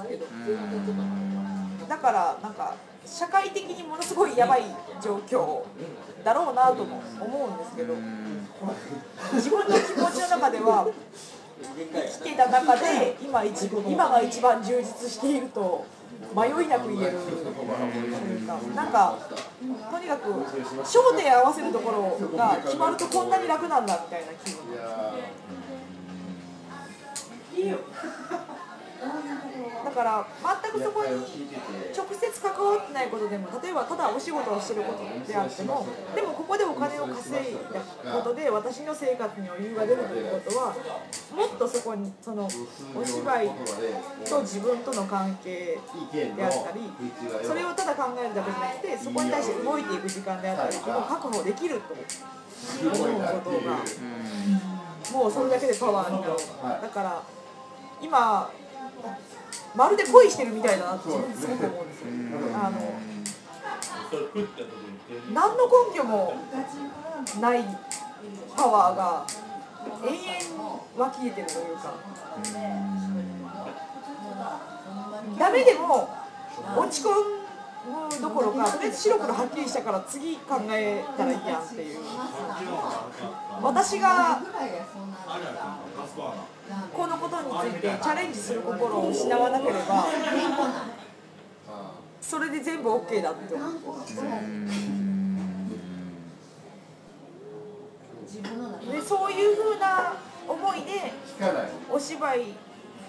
[0.07, 0.25] けど
[1.87, 4.63] だからなんか社会的にものすごいやばい
[5.01, 5.63] 状況
[6.23, 7.93] だろうなとも思うんですけど
[9.33, 10.87] 自分の気持ちの中では
[11.61, 15.85] 生きてた中で今一今が一番充実していると
[16.35, 17.17] 迷いなく言える。
[17.19, 17.45] という
[18.47, 19.17] かなんか
[19.91, 20.29] とにかく
[20.83, 24.61] 焦点合わせるところが決まるとこんなに楽なんだみたいな気分。
[29.85, 30.27] だから
[30.63, 37.79] 全くそこに直接関わってないことでも例えばただお仕事をしてることであってもでもここでお金を稼いだ
[38.11, 40.75] ことで私の生活に余裕が出るということは
[41.35, 42.49] もっとそこにその
[42.95, 43.49] お芝居
[44.27, 45.77] と自分との関係
[46.11, 46.81] であったり
[47.45, 53.77] それをただ考えるだけじゃなくてそこに対して動いていく時間であったりっていうのを確保できると思うことが
[55.13, 56.33] もうそれだけでパワーになる。
[56.81, 57.21] だから
[58.01, 58.49] 今
[59.75, 62.07] まるで恋してるみたいだなってすごく思うんですよ
[62.55, 62.79] あの
[65.33, 66.33] 何の根拠も
[67.41, 67.63] ない
[68.55, 69.27] パワーが
[70.03, 70.19] 永遠に
[70.97, 71.93] 湧き出てるというか。
[75.39, 76.09] ダメでも
[76.77, 81.99] 落ち込むどころかとりあえず白黒はっきりしたから次考えたらいいやんっていう。
[83.61, 84.41] 私が
[86.93, 90.05] このことについてチャレンジする心を失わなければ
[92.21, 93.71] それで全部 OK だって思う。
[98.91, 100.13] でそういうふうな
[100.47, 101.13] 思いで
[101.89, 102.45] お芝居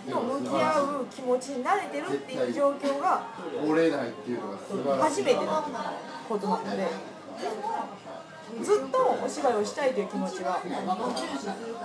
[0.08, 3.26] と向き合う気持ちに慣れてるっていう状況が
[3.66, 5.22] 折れないっていうのが素晴らしい。
[5.22, 5.64] 初めての
[6.28, 6.86] ことなので
[8.62, 10.60] ずっとお芝居をしたいという気持ちは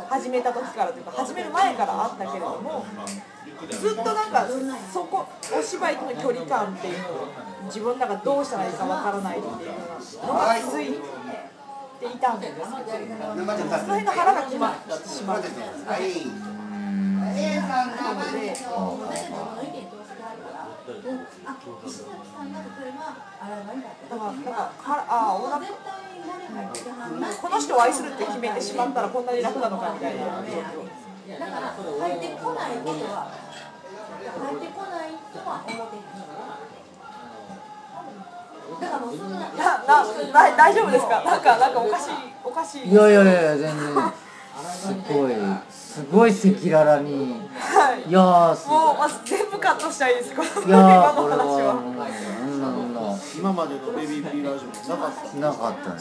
[0.09, 2.85] 始めた時からというか始める前からあったけれども
[3.69, 4.47] ずっとなんか
[4.93, 7.27] そこお芝居との距離感っていうのを
[7.65, 9.55] 自分の中でどうしたらいいかわからないっていう
[10.27, 10.93] のが続いて
[12.05, 12.75] いたんですけどその
[13.45, 15.47] 辺の腹が決まってしまって
[20.91, 22.91] なので
[24.09, 25.65] だからなんかはあお腹
[27.41, 33.31] この人を愛するって決めてしまったらこんなに楽なのかみたいな状況だから入ってこないことは
[34.21, 36.03] 入ってこない人は表に
[38.79, 39.45] だからもうそんなな
[39.83, 42.11] なな大丈夫ですかなんかなんかおかしい
[42.43, 43.95] おかしいいやいやいや全然
[44.61, 45.33] すごい
[45.69, 46.39] すごい赤
[46.69, 47.41] 裸々に。
[47.59, 48.09] はい。
[48.09, 51.81] いやーすもう全部カットしたいですこの今の話は
[53.37, 55.99] 今までのベビーピーラジオもなかったなかったね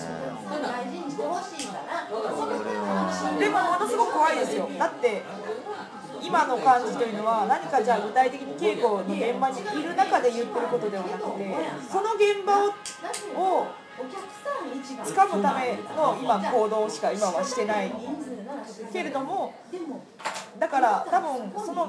[3.39, 4.69] でもものすごく怖いですよ。
[4.79, 5.23] だって
[6.23, 11.57] 今の感じというのは何かじゃあ具体的に稽古の現場にいる中で言ってることではなくて
[11.91, 12.69] その現場
[13.41, 13.67] を
[14.01, 15.29] をお客さん一番。
[15.29, 17.93] 掴むための今行動しか今はしてない
[18.93, 19.55] けれども
[20.59, 21.89] だから多分その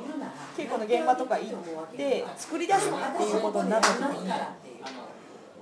[0.56, 4.32] 稽古の現場とか行って作り出すっていうことになった時に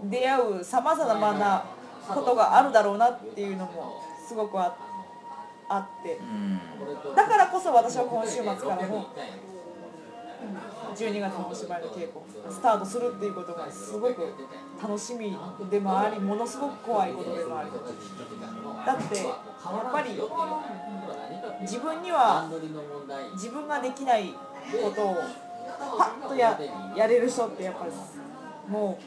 [0.04, 1.64] 出会うさまざまな
[2.08, 4.68] ことがあるだろうなっていうのもすごくあ
[5.70, 6.20] って
[7.16, 9.08] だからこそ私は今週末からも
[10.96, 14.34] 12月のお芝居の稽古スタートするっていうことがすごく
[14.82, 15.38] 楽しみ
[15.70, 17.70] でもありものすごく怖いことでもあり。
[18.86, 20.22] だってやっぱり
[21.62, 22.50] 自分には
[23.34, 25.18] 自分ができないことを
[25.98, 26.60] パッとや
[26.96, 27.92] やれる人ってやっぱり
[28.72, 28.98] も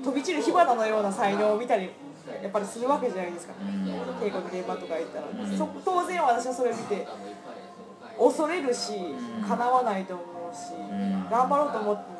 [0.00, 1.90] う飛び散る火花のような才能を見たり
[2.42, 3.54] やっぱりするわけじゃないですか。
[4.20, 5.26] 稽古の現場とか行ったら。
[5.56, 7.06] そ当然私はそれを見て
[8.18, 8.92] 恐れるし
[9.46, 10.22] 叶わないと思
[10.52, 10.72] うし
[11.30, 12.13] 頑張ろうと思っても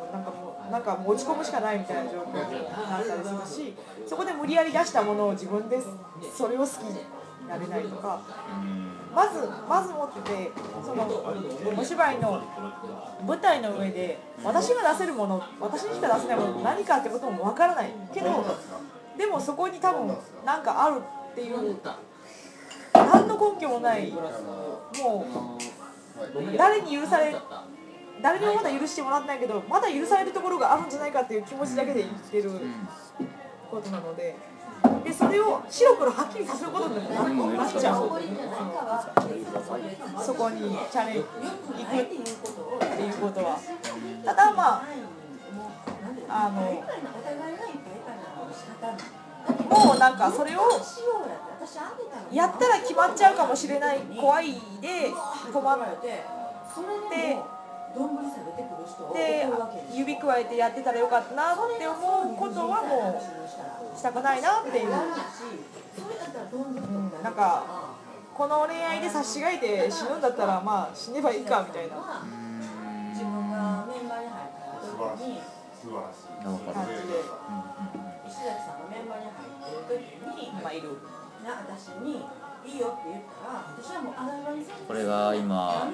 [0.70, 3.74] なんかもうなんかもう落ち込むしかないみたいな状況になったりするし
[4.06, 5.78] そこで無理やり出したものを自分で
[6.36, 7.00] それを好きに
[7.48, 8.20] なれないとか。
[9.14, 10.50] まずまず持ってて
[10.84, 11.06] その
[11.78, 12.42] お芝居の
[13.24, 18.44] 舞台の上で私が出せるもの私にしか出せないもの何かってこともわからないけど
[19.16, 20.08] でもそこに多分
[20.44, 21.00] なんかある
[21.30, 21.76] っていう
[22.92, 25.26] 何の根拠もないも
[26.34, 27.36] う誰に許され
[28.22, 32.50] 誰にもまだ許してもらってないけどまだ許されるところがあるんじゃないかっていう気持ちだけで生きてる
[33.70, 34.36] ことなので。
[35.02, 38.10] でそれを白黒はっきりさせることになっちゃう。
[40.22, 41.26] そこにチャレンジ行
[41.86, 42.14] くって
[43.02, 43.58] いうことは。
[44.24, 44.84] ただまあ
[46.28, 46.60] あの
[49.70, 50.60] もうなんかそれを
[52.30, 54.00] やったら決まっちゃうかもしれない。
[54.20, 54.52] 怖い
[54.82, 55.10] で
[55.50, 56.24] 止まって
[59.14, 59.46] で
[59.92, 63.20] 指くわえてやってたらよかったなって思うことはも
[63.94, 64.92] うしたくないなっていう、うん、
[67.22, 67.94] なんか
[68.34, 72.24] この恋愛で差し違えて死ぬんだったらまあ死ねばいいかみたいな。
[73.14, 75.38] 自分がメンバーに入った時に
[75.94, 77.22] 感じで
[78.26, 80.98] 石崎さんがメンバーに入ってる時に今いる。
[81.44, 82.24] な私に
[82.74, 85.92] いいよって言ったら私はもうあらゆるこれが今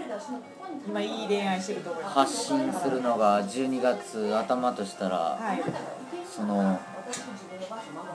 [0.89, 5.63] 今いい恋愛してると思います発信するのが12月頭としたらはい。
[6.25, 6.81] その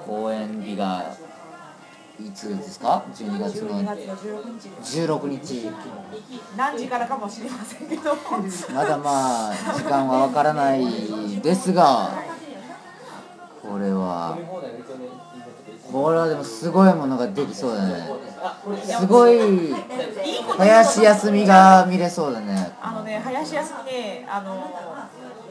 [0.05, 1.15] 公演日が
[2.17, 4.15] いつですか？12月の12月の
[5.19, 5.53] 16日。
[5.53, 5.69] 16日。
[6.55, 8.15] 何時からかもしれませんけど。
[8.73, 12.11] まだまあ時間はわからないですが
[13.61, 14.37] これは
[15.91, 18.09] これはでもすごいものができそうだね。
[18.83, 19.73] すごい
[20.57, 22.71] 林休みが見れそうだね。
[22.81, 24.71] あのね林休みねあの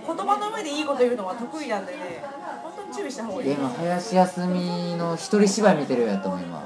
[0.06, 2.24] 言葉の上でいいこと言うのは得意なんでね
[2.62, 3.52] 本当に注意した方がいい。
[3.52, 6.62] 今林休みの一人芝居見てるよやと思う今。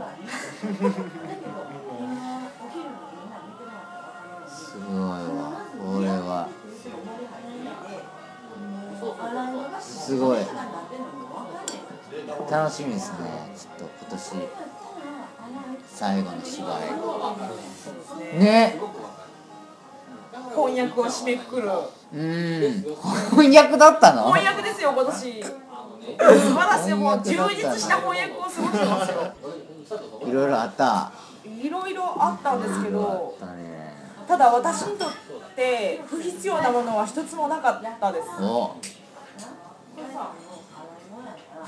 [4.49, 5.19] すごいわ
[5.79, 6.49] これは。
[9.81, 10.39] すごい
[12.51, 13.19] 楽しみですね。
[13.57, 14.33] ちょっと今年
[15.87, 16.81] 最後の芝
[18.37, 18.39] 居。
[18.39, 18.81] ね。
[20.55, 21.69] 翻訳を締めくくる。
[22.15, 22.85] うん。
[23.31, 24.33] 翻訳だったの？
[24.33, 25.43] 翻訳ですよ今年。
[25.43, 25.49] 素
[26.19, 26.95] 晴らしい。
[26.95, 29.35] もう充実した翻訳を過ごしてますよ。
[30.27, 31.13] いろいろあった。
[31.45, 33.95] いろいろあったんですけどたね。
[34.27, 35.11] ただ私にとっ
[35.57, 38.29] て不必要なものは一つもなかったです。
[38.41, 38.77] お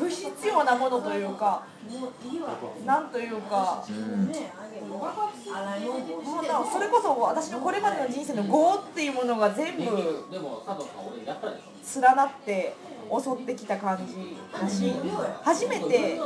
[0.01, 1.63] 不必要なものというか
[2.87, 4.33] なんというかうん。
[4.89, 5.13] も
[6.41, 9.93] うなそれこそ私のこれまでの人生の業っていうものが全部連
[12.17, 12.75] なって
[13.11, 14.95] 襲ってきた感じだし
[15.43, 16.19] 初めて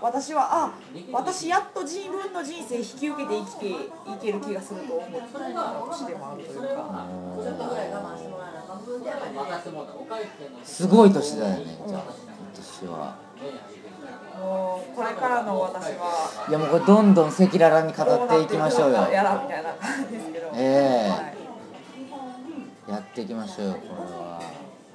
[0.00, 0.72] 私はあ
[1.12, 3.74] 私やっと自分の人生引き受けて生きてい
[4.20, 7.06] ける気がすると思った年でもあるというか。
[10.64, 12.27] すごい年だよねじゃあ
[12.58, 13.16] 今年は
[14.40, 16.46] もうこれからの私は。
[16.48, 19.08] いやもうこれどんどん赤裸々に語っていきましょうよ。
[19.10, 21.10] やらみたいな感じですけど、ええ。
[21.10, 21.16] は
[22.88, 22.90] い。
[22.90, 24.40] やっていきましょうよこれは。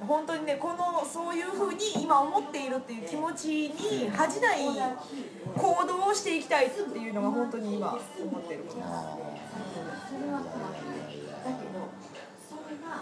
[0.06, 4.58] 本当にねこのそういうふうに今思っているっていう気持ちに恥じない
[5.56, 9.16] 行動をしていきたいっていうのが本当に今思ってることあ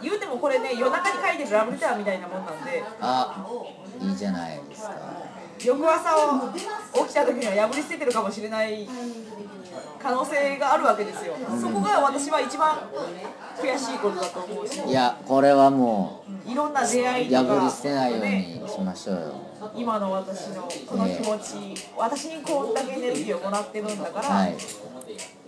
[0.03, 2.83] 言うてもこれね夜中に書いてるラブレターみたいなもんなんで。
[2.83, 3.47] ーあ
[4.01, 4.93] いいじゃないですか。
[5.65, 6.61] 翌朝を起
[7.09, 8.89] きた時には破り捨ててるかもしれない
[10.03, 12.79] 可能性があるわけですよ、そこが私は一番
[13.57, 14.81] 悔しいことだと思うし。
[14.85, 19.35] いやこれはもいろんな出会いうとか破り捨てないようにしましょうよ。
[19.77, 24.57] 今の私のこの気持ち、私にこんだけエネルギーをもらってるんだから、はい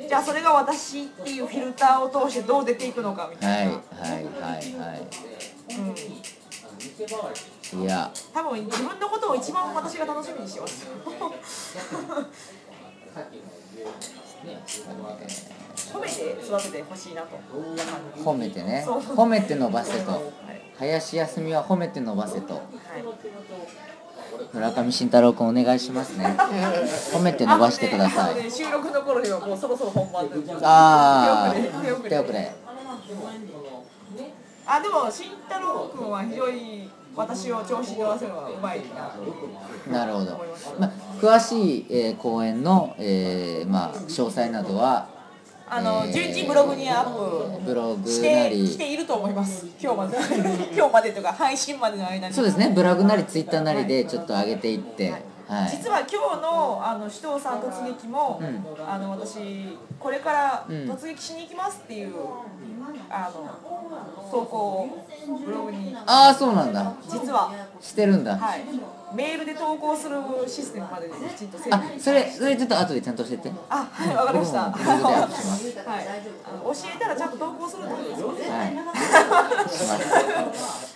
[0.09, 4.23] じゃあそれが私っていうフィルターを通してどう出ていくのかみたはいいな、はいはい。
[4.23, 5.01] は
[5.71, 5.83] う
[7.77, 8.11] ん、いいや。
[8.33, 10.87] 多分自分のことを一番私が楽しみにしてます。
[15.93, 17.39] 褒めて育ててほしいなと
[18.19, 20.11] 褒めてね褒めて伸ばせと。
[20.11, 20.23] はい。
[20.77, 22.55] 林休みは褒めて伸ばせと。
[22.55, 22.65] はい
[24.53, 26.37] 村上慎太郎君お願いしますね。
[27.13, 28.37] 褒めて伸ばしてください。
[28.37, 32.53] ね収録の頃にはもうそろそろ本番でああ手遅れ
[34.67, 38.81] あでも慎太郎君は非常に私を調子に乗らせるのがうまい
[39.91, 39.99] な。
[39.99, 40.45] なるほど、
[40.79, 45.07] まあ、詳しい、えー公演の、えーまあ、詳細などは
[45.69, 48.67] あのえー順次ブログにアップブログしてなり。
[48.67, 49.67] していると思います。
[49.81, 50.17] 今日まで。
[50.77, 52.35] 今日までとか配信までの間に。
[52.35, 52.71] そうですね。
[52.75, 55.11] ブログなりツイッターなりでちょっと上げていって、
[55.49, 55.71] はい。
[55.71, 58.65] 実は今日のあの首藤さん突撃も、うん。
[58.87, 60.77] あの私これからうん。
[60.91, 62.15] 突撃しに行きますっていう、
[63.09, 64.89] あの投稿を
[65.45, 65.97] ブログに。
[66.07, 66.93] ああそうなんだ。
[67.09, 68.37] 実は、してるんだ。
[68.37, 68.61] はい、
[69.15, 73.51] メールで投稿するシステムまできちんと整あ備それそれちょっと後でちゃんとしてって。
[73.71, 74.61] あはいわかりました。
[74.61, 78.51] はい、あの教えたらちゃんと投稿するってことですよね。
[78.51, 78.73] はい。
[79.71, 80.95] します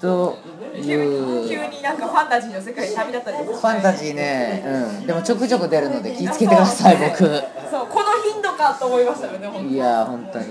[0.00, 0.36] と
[0.76, 3.58] い急うに急になんかファンタジーの世界に旅立ったりとか。
[3.58, 4.62] ファンタジーね。
[4.66, 5.06] うん。
[5.06, 7.18] でもちょくちょく出るので気ぃつけてください僕。
[7.18, 9.68] そうこの頻度かと思いましたよね本当。
[9.68, 10.44] にいや本当に。
[10.44, 10.48] ち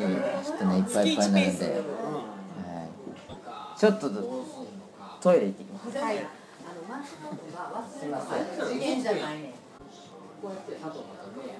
[0.51, 1.77] ょっとねいっぱいいっぱいになるんで、月は
[3.75, 4.09] い、ちょっと
[5.21, 5.97] トイレ行ってき
[8.07, 9.53] ますはい次元じゃないね。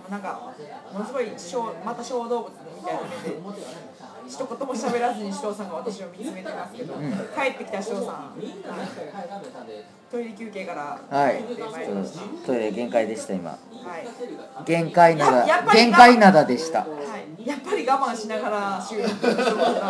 [0.10, 0.54] なんか
[0.94, 3.02] ものすごい小また小動物みたいな。
[3.02, 3.66] 目で
[4.28, 6.94] 一言も喋らずに首藤さんが私を見つめてますけど、
[7.36, 11.44] 帰ってきた首藤さん、はいトイレ休憩からはい。
[12.46, 13.50] トイレ限界でした今。
[13.50, 14.08] はい。
[14.66, 16.80] 限界なだややっぱり限界なだでした。
[16.80, 16.86] は
[17.38, 19.14] い、やっぱり我慢しながら収録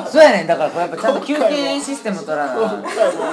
[0.09, 0.47] そうやねん。
[0.47, 2.55] だからこれやっぱちゃんと休憩システム取らな。
[2.55, 3.23] 今回も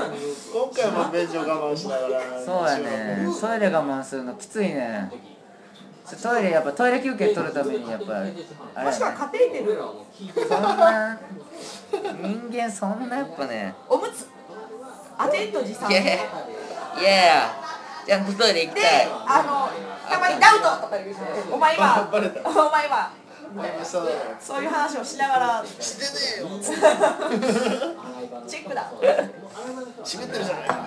[0.53, 5.11] 今回も便所我慢しながらそうやねトイレ我慢するのきついね
[6.23, 8.33] トイレやっぱトイレ休憩取るためにやっぱあれ
[8.85, 9.79] もしくはカテーテル
[10.49, 11.19] そんな
[12.23, 14.29] 人間そんなやっぱねおむつ
[15.19, 17.65] 当てんと持参 いやいやいや
[18.07, 19.09] ちゃんとトイレ行きでたい。
[19.27, 22.09] あのたまにダウトとか言うてお前は
[22.45, 23.11] お前は
[23.85, 24.09] そう
[24.41, 26.49] そういう話をしながらしてねえよ。
[28.47, 28.93] チェックだ。
[30.05, 30.69] 湿ってるじゃない。
[30.69, 30.85] か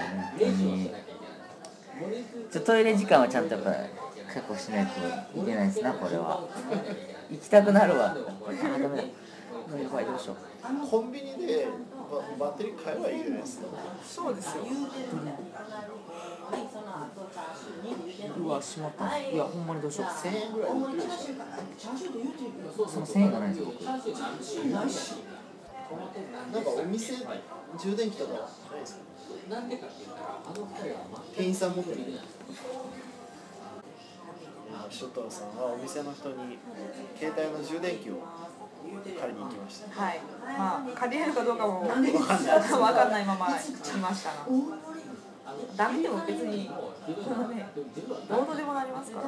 [2.51, 3.71] ちょトイレ時間はちゃんとやっぱ
[4.33, 4.99] 確保しないと
[5.41, 6.43] いけないですなこれは。
[7.31, 8.11] 行きたくなるわ。
[8.11, 9.03] あダメだ。
[9.03, 10.37] やばいどうしよう。
[10.87, 11.67] コンビニで
[12.39, 13.67] ババッテリー買えばいいじゃないですか。
[14.03, 14.63] そうですよ。
[18.39, 19.17] うわしまった。
[19.19, 19.35] い。
[19.35, 20.07] やほんまにどうしよう。
[20.07, 21.29] 1000円ぐらいで売ってるでし
[22.75, 23.87] その1000円がないんですよ僕ょ
[26.53, 27.13] なんかお店
[27.79, 29.03] 充電器とかないですか？
[31.35, 31.97] 店員さん持ってる
[34.89, 36.57] ショットーさんはお店の人に
[37.17, 38.21] 携帯の充電器を
[39.03, 40.01] 借りに行きました。
[40.01, 40.21] はい。
[40.57, 44.45] まあ借りれるかどうかも分かんないまま来ましたが。
[45.75, 46.69] ダメでも別に
[47.23, 47.69] そのね
[48.29, 49.27] どうとでもなりますから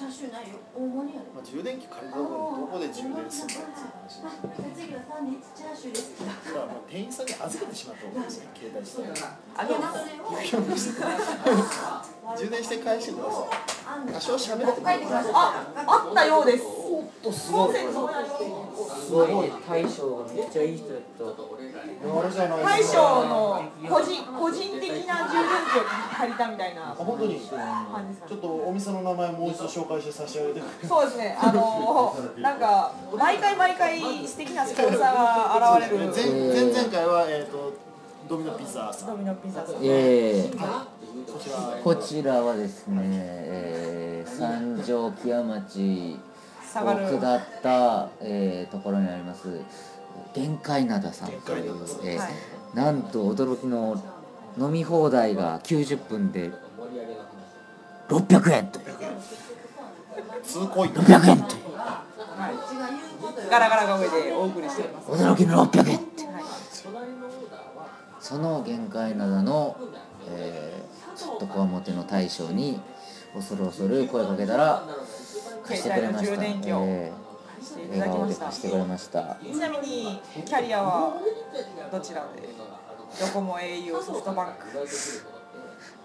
[0.00, 0.56] チャーシューないよ。
[0.72, 9.04] 大盛りやろまあ、充電器借りた分どこで充電するかっていう話です次はサンドイッチチャーシューですだからまあ店員さんに預けてしまった方がいいですよ携帯して。
[9.60, 10.96] あげます
[12.40, 18.08] 充電して返してください多少喋っても帰ってきましたああったようですすコンセント
[18.96, 21.42] すごいね大将がめっちゃいい人だった
[22.02, 26.90] 大将の個人個人的な充電器を借りたみたいな。
[26.92, 27.40] あ本当に？
[27.40, 30.62] ち感じですかょっとお店の名前もう一度紹介して差し上げて。
[30.86, 31.38] そうですね。
[31.40, 36.06] あの なんか毎回毎回素敵なスポンサーが現れる。
[36.12, 37.72] 前前々回は、えー、と
[38.28, 39.08] ドミノピザさん。
[39.08, 39.74] ドミノピザさん。
[39.82, 40.50] ええ。
[40.52, 46.18] こちらこちらはですね、えー、三条木屋町
[46.72, 47.06] 下がる。
[47.06, 49.48] を下った、えーところにあります
[50.34, 52.30] 限界灘さんという、えーはい。
[52.74, 54.02] なんと驚きの
[54.58, 56.50] 飲み放題が90分で
[58.08, 58.86] 600円という。
[60.42, 61.62] 通行員600円という
[63.50, 65.10] ガラガラが上でお送りしております。
[65.10, 66.24] 驚きの600円って。
[66.24, 66.42] はい
[68.20, 69.76] その限界灘の、
[70.28, 70.80] えー
[71.20, 72.80] ちょっとこわもての大将に
[73.34, 74.82] 恐る恐る声かけたら
[75.66, 77.12] 貸してくれました、え
[77.62, 78.44] していー笑顔でただきました。
[78.46, 81.14] 貸してくれましたちなみにキャリアは
[81.90, 82.48] どちらで？
[83.20, 84.54] ドコモ au ソフトバンク。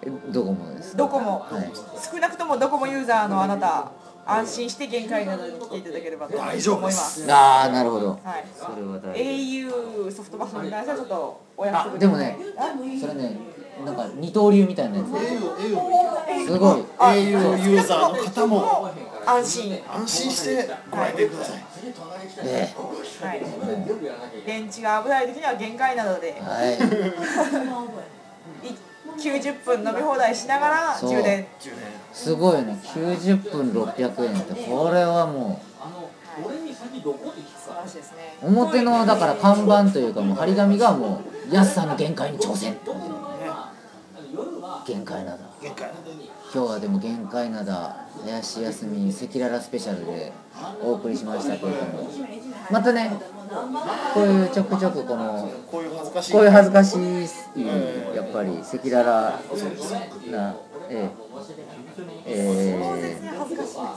[0.02, 1.72] えドコモですドコモ、はい。
[2.12, 3.92] 少なくともドコモユーザーのあなた
[4.26, 7.22] 安心して限界などに来ていただければと思い大丈夫まです。
[7.22, 8.10] すああなるほど。
[8.24, 8.46] はい。
[8.56, 13.38] それは大丈 au ソフトバンクに関してはちょっとお約束あでもね夫それね
[13.86, 15.08] なんか二刀流みたいなやつ。
[15.10, 15.14] す
[16.58, 16.82] ごい。
[16.98, 18.90] au ユーザーの方も
[19.26, 19.82] 安心。
[19.88, 21.64] 安心してご来店ください。
[22.44, 22.74] え
[23.22, 23.42] はい
[24.46, 26.36] 電池が危ない時には限界などで。
[26.38, 26.74] えはい。
[28.68, 28.76] い
[29.18, 31.48] 90分飲み放題しながら充電。
[32.14, 32.78] すごいね。
[32.84, 35.66] 90分600円ってこれはもう。
[38.42, 42.78] 表のだから看板というかもう張り紙がもう安さの限界に挑戦。
[44.86, 45.92] 限界なんだ限界
[46.56, 50.32] 今日はでも限界なだ林休み赤裸々スペシャルで
[50.82, 52.10] お送りしましたけれども。
[52.72, 53.12] またね
[54.14, 57.66] こういうちょくちょくこのこういう恥ずかしいこういう恥ずかしい
[58.16, 60.56] やっぱり赤裸々な
[60.90, 61.10] え
[62.26, 63.26] ええー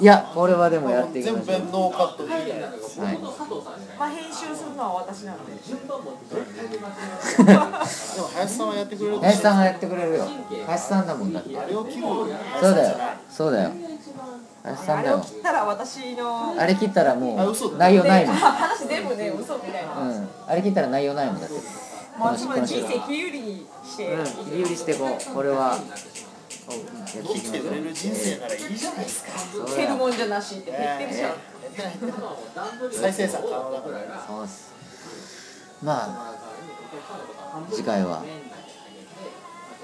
[0.00, 2.42] いやこれはでもやっていき全ましょう編ノーカットではい
[3.98, 5.58] まあ編集するのは私なんでで
[7.52, 10.28] も林さんはやってくれる林さんがやってくれるよ。
[10.66, 11.58] 林さんだもんだって。
[11.58, 12.02] あれを切る。
[12.02, 12.96] そうだよ。
[13.28, 13.70] そうだよ。
[14.62, 15.20] 林さあれをん。
[15.20, 18.34] だよ切ったら私のあれ切ったらもう内容ないもん。
[18.34, 19.90] うん話全部ね嘘みたいな。
[20.46, 21.54] あれ切ったら内容ないもんだって。
[21.54, 21.62] もう
[22.18, 24.24] この私も人生切り売りしてうん。
[24.24, 25.34] 切り売りしてこう。
[25.34, 25.78] これは
[26.68, 29.76] 生きてくれる人生ならいいじゃないですか。
[29.76, 31.32] 減るもんじゃなしって言ってるじゃん
[32.92, 34.74] 再生産可能だからそうっす
[35.82, 36.34] まあ
[37.70, 38.22] 次回は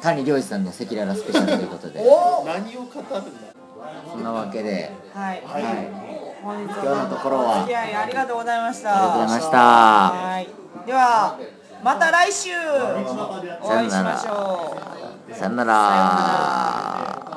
[0.03, 3.21] 谷良二さんの赤裸々スペシャルということでお何を語るんだ
[4.11, 5.65] そんなわけではいはい
[6.43, 10.49] 本日今日のところはありがとうございましたありがとうございましたはい
[10.87, 11.39] では
[11.83, 12.51] また来週
[13.63, 14.94] お会いしさよならましょう
[15.33, 17.34] さよなら。